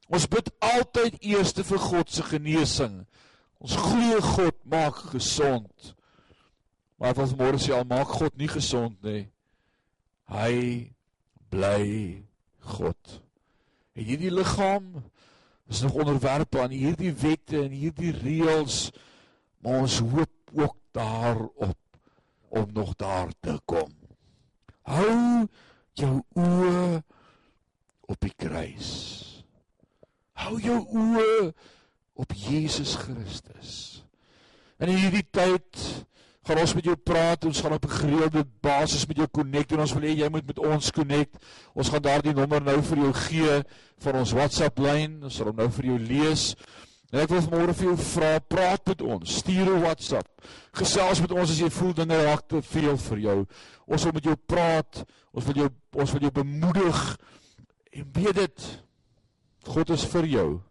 Ons 0.09 0.27
bid 0.27 0.51
altyd 0.61 1.19
eers 1.21 1.53
vir 1.53 1.79
God 1.79 2.11
se 2.11 2.23
genesing. 2.23 3.07
Ons 3.59 3.77
glo 3.77 4.21
God 4.21 4.55
maak 4.65 4.95
gesond. 5.15 5.95
Maar 6.99 7.15
wat 7.15 7.37
môre 7.37 7.59
sê 7.59 7.73
al 7.73 7.85
maak 7.85 8.09
God 8.09 8.37
nie 8.37 8.49
gesond 8.49 9.03
nie. 9.05 9.29
Hy 10.27 10.93
bly 11.51 12.23
God. 12.61 13.21
En 13.97 14.05
hierdie 14.05 14.31
liggaam 14.31 15.05
is 15.71 15.83
nog 15.83 15.99
onderwerp 16.03 16.57
aan 16.57 16.75
hierdie 16.75 17.13
wette 17.13 17.63
en 17.65 17.75
hierdie 17.75 18.13
reëls, 18.15 18.91
maar 19.67 19.83
ons 19.83 19.99
hoop 19.99 20.51
ook 20.55 20.77
daarop 20.91 21.79
om 22.49 22.67
nog 22.73 22.95
daar 22.97 23.29
te 23.41 23.61
kom. 23.65 23.91
Hou 24.83 25.47
jou 25.93 26.23
oë 26.39 27.03
op 28.07 28.21
die 28.23 28.35
kruis. 28.39 28.91
Hou 30.39 30.61
jou 30.63 30.79
oë 30.87 31.51
op 32.15 32.33
Jesus 32.39 32.95
Christus. 32.95 33.73
En 34.79 34.93
in 34.93 35.01
hierdie 35.03 35.27
tyd 35.35 35.83
gaan 36.47 36.63
ons 36.63 36.77
met 36.79 36.87
jou 36.87 36.95
praat, 36.95 37.45
ons 37.45 37.61
gaan 37.61 37.75
op 37.75 37.91
'n 37.91 37.99
gereelde 37.99 38.47
basis 38.63 39.07
met 39.07 39.17
jou 39.17 39.29
connect 39.29 39.73
en 39.73 39.81
ons 39.83 39.93
wil 39.93 40.03
hê 40.03 40.15
jy 40.15 40.29
moet 40.31 40.47
met 40.47 40.59
ons 40.59 40.91
connect. 40.91 41.43
Ons 41.75 41.89
gaan 41.89 42.03
daardie 42.03 42.35
nommer 42.35 42.63
nou 42.63 42.83
vir 42.83 42.99
jou 42.99 43.13
gee 43.13 43.63
van 43.99 44.15
ons 44.15 44.33
WhatsApp 44.33 44.79
lyn. 44.79 45.25
Ons 45.25 45.35
sal 45.35 45.47
hom 45.47 45.57
nou 45.57 45.71
vir 45.71 45.85
jou 45.85 45.99
lees. 45.99 46.55
En 47.15 47.21
ek 47.23 47.31
wil 47.31 47.45
môre 47.53 47.75
vir 47.79 47.87
jou 47.91 47.97
vra, 48.03 48.31
praat 48.43 48.89
met 48.91 49.03
ons. 49.03 49.37
Stuur 49.39 49.69
'n 49.77 49.83
WhatsApp. 49.83 50.27
Gesels 50.73 51.21
met 51.21 51.33
ons 51.33 51.51
as 51.51 51.59
jy 51.59 51.71
voel 51.71 51.93
dinge 51.95 52.17
raak 52.25 52.49
te 52.49 52.63
veel 52.63 52.97
vir 52.97 53.19
jou. 53.19 53.47
Ons 53.87 54.05
wil 54.05 54.13
met 54.13 54.25
jou 54.25 54.37
praat. 54.37 55.05
Ons 55.33 55.45
wil 55.45 55.55
jou 55.55 55.71
ons 55.93 56.13
wil 56.13 56.21
jou 56.21 56.31
bemoedig. 56.31 57.19
En 57.93 58.11
weet 58.13 58.35
dit 58.35 58.83
God 59.65 59.91
is 59.91 60.05
vir 60.05 60.27
jou. 60.27 60.63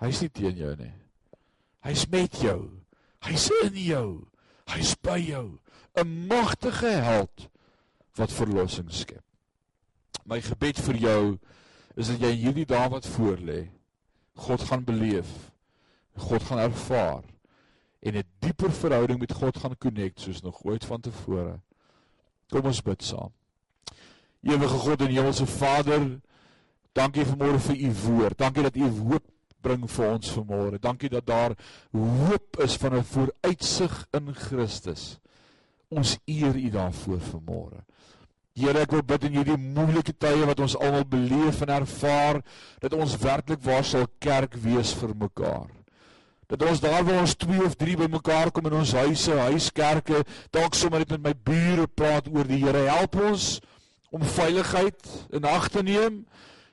Hy's 0.00 0.20
nie 0.20 0.30
teen 0.30 0.56
jou 0.56 0.76
nie. 0.76 0.92
Hy's 1.80 2.06
met 2.08 2.32
jou. 2.40 2.70
Hy's 3.24 3.50
in 3.62 3.74
jou. 3.74 4.28
Hy's 4.66 4.94
by 4.94 5.18
jou. 5.18 5.58
'n 5.96 6.26
Magtige 6.28 7.00
held 7.00 7.48
wat 8.16 8.32
verlossing 8.32 8.90
skep. 8.92 9.24
My 10.24 10.40
gebed 10.40 10.80
vir 10.80 10.96
jou 10.96 11.38
is 11.96 12.08
dat 12.08 12.20
jy 12.20 12.32
hierdie 12.36 12.66
dae 12.66 12.88
wat 12.88 13.06
voorlê, 13.06 13.70
God 14.36 14.62
gaan 14.68 14.84
beleef. 14.84 15.30
God 16.16 16.42
gaan 16.42 16.58
ervaar 16.58 17.24
en 18.00 18.16
'n 18.16 18.24
dieper 18.38 18.72
verhouding 18.72 19.18
met 19.18 19.32
God 19.32 19.58
gaan 19.58 19.78
connect 19.78 20.20
soos 20.20 20.42
nog 20.42 20.64
ooit 20.64 20.84
vantevore. 20.84 21.60
Kom 22.48 22.64
ons 22.64 22.82
bid 22.82 23.02
saam. 23.02 23.32
Ewige 24.42 24.78
God 24.78 25.00
en 25.00 25.10
Hemelse 25.10 25.46
Vader, 25.46 26.20
dankie 26.92 27.24
vanmôre 27.24 27.58
vir 27.58 27.76
u 27.76 27.92
woord. 27.92 28.38
Dankie 28.38 28.62
dat 28.62 28.76
u 28.76 28.88
hoop 28.88 29.24
bring 29.60 29.90
vir 29.90 30.12
ons 30.12 30.30
vanmôre. 30.30 30.78
Dankie 30.78 31.10
dat 31.10 31.26
daar 31.26 31.56
hoop 31.90 32.60
is 32.62 32.76
van 32.76 32.94
'n 32.94 33.04
vooruitsig 33.04 34.06
in 34.10 34.34
Christus. 34.34 35.18
Ons 35.88 36.18
eer 36.24 36.56
U 36.56 36.70
daarvoor 36.70 37.20
vanmôre. 37.20 37.84
Here, 38.56 38.80
ek 38.80 38.94
wil 38.96 39.04
bid 39.04 39.26
in 39.28 39.36
hierdie 39.36 39.58
moeilike 39.60 40.14
tye 40.16 40.46
wat 40.48 40.60
ons 40.64 40.76
almal 40.80 41.04
beleef 41.04 41.60
en 41.64 41.74
ervaar, 41.76 42.40
dat 42.80 42.96
ons 42.96 43.18
werklik 43.20 43.60
waar 43.66 43.84
sal 43.84 44.06
kerk 44.22 44.56
wees 44.62 44.94
vir 44.96 45.12
mekaar. 45.12 45.68
Dat 46.48 46.62
ons 46.62 46.80
daar 46.80 47.04
waar 47.04 47.20
ons 47.24 47.36
2 47.42 47.66
of 47.66 47.74
3 47.76 47.98
bymekaar 48.04 48.52
kom 48.54 48.68
in 48.70 48.78
ons 48.80 48.94
huise, 48.96 49.34
huiskerke, 49.50 50.22
dalk 50.54 50.78
sommer 50.78 51.02
net 51.02 51.16
met 51.18 51.24
my 51.28 51.34
bure 51.50 51.86
praat 51.90 52.30
oor 52.32 52.48
die 52.48 52.62
Here. 52.62 52.86
Help 52.88 53.18
ons 53.20 53.56
om 54.14 54.24
veiligheid 54.24 55.14
in 55.36 55.44
ag 55.50 55.68
te 55.74 55.82
neem 55.84 56.22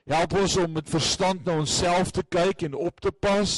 Help 0.09 0.33
ons 0.35 0.57
om 0.59 0.71
met 0.75 0.89
verstand 0.91 1.45
na 1.47 1.55
onsself 1.61 2.11
te 2.11 2.25
kyk 2.27 2.65
en 2.67 2.73
op 2.75 2.99
te 2.99 3.11
pas. 3.11 3.51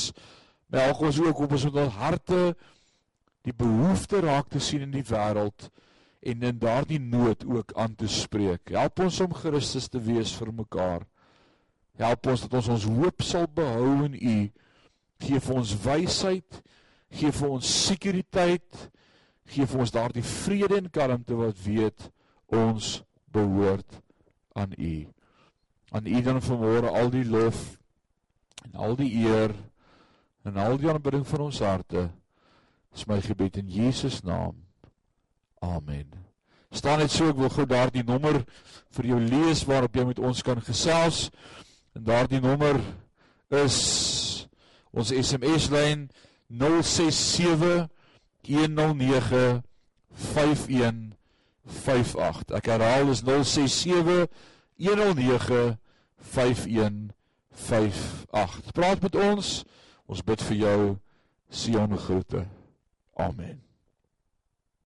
Help 0.69 1.01
ons 1.07 1.19
ook 1.19 1.39
om 1.41 1.55
ons 1.57 1.63
met 1.65 1.79
ons 1.81 1.95
harte 1.97 2.41
die 3.45 3.53
behoefte 3.53 4.21
raak 4.21 4.51
te 4.53 4.61
sien 4.61 4.83
in 4.85 4.93
die 4.93 5.05
wêreld 5.05 5.69
en 6.25 6.45
in 6.49 6.59
daardie 6.59 6.99
nood 6.99 7.45
ook 7.45 7.73
aan 7.79 7.95
te 7.95 8.09
spreek. 8.09 8.73
Help 8.73 9.03
ons 9.05 9.19
om 9.23 9.33
Christus 9.33 9.88
te 9.91 10.01
wees 10.01 10.33
vir 10.39 10.51
mekaar. 10.53 11.05
Help 12.01 12.31
ons 12.33 12.45
dat 12.45 12.57
ons 12.59 12.71
ons 12.75 12.88
hoop 12.97 13.23
sal 13.23 13.47
behou 13.47 14.07
in 14.09 14.17
U. 14.19 14.38
Gee 15.23 15.39
vir 15.39 15.55
ons 15.61 15.75
wysheid, 15.85 16.61
gee 17.15 17.31
vir 17.31 17.49
ons 17.55 17.73
sekuriteit, 17.85 18.85
gee 19.47 19.69
vir 19.69 19.85
ons 19.85 19.93
daardie 19.93 20.25
vrede 20.25 20.81
en 20.81 20.91
kalmte 20.91 21.38
wat 21.39 21.61
weet 21.63 22.09
ons 22.51 22.97
behoort 23.31 24.01
aan 24.55 24.73
U 24.75 24.95
aan 25.95 26.05
U 26.05 26.21
dan 26.21 26.41
vanmôre 26.41 26.91
al 26.91 27.09
die 27.09 27.25
lof 27.25 27.77
en 28.65 28.73
al 28.75 28.97
die 28.99 29.11
eer 29.23 29.53
en 30.43 30.57
al 30.59 30.77
die 30.77 30.89
aanbidding 30.91 31.23
van 31.27 31.47
ons 31.47 31.61
harte. 31.63 32.09
Dis 32.91 33.07
my 33.07 33.21
gebed 33.23 33.61
in 33.61 33.69
Jesus 33.71 34.19
naam. 34.27 34.64
Amen. 35.59 36.25
Staan 36.75 36.99
net 36.99 37.11
so 37.11 37.29
ek 37.31 37.37
wil 37.39 37.49
gou 37.53 37.65
daardie 37.69 38.03
nommer 38.03 38.41
vir 38.97 39.05
jou 39.13 39.19
lees 39.21 39.63
waarop 39.67 39.95
jy 39.95 40.03
met 40.09 40.19
ons 40.19 40.41
kan 40.43 40.61
gesels. 40.63 41.29
En 41.95 42.03
daardie 42.03 42.41
nommer 42.43 42.81
is 43.55 44.47
ons 44.91 45.11
SMS 45.15 45.69
lyn 45.71 46.09
067 46.51 47.87
109 48.45 49.63
5158. 50.15 52.51
Ek 52.59 52.65
herhaal 52.75 53.07
is 53.13 53.21
067 53.23 54.27
109 54.77 55.77
5158. 56.36 58.71
Praat 58.75 59.01
met 59.01 59.15
ons. 59.15 59.63
Ons 60.05 60.23
bid 60.23 60.41
vir 60.51 60.57
jou. 60.65 60.97
Sion 61.49 61.97
groete. 61.97 62.45
Amen. 63.15 63.64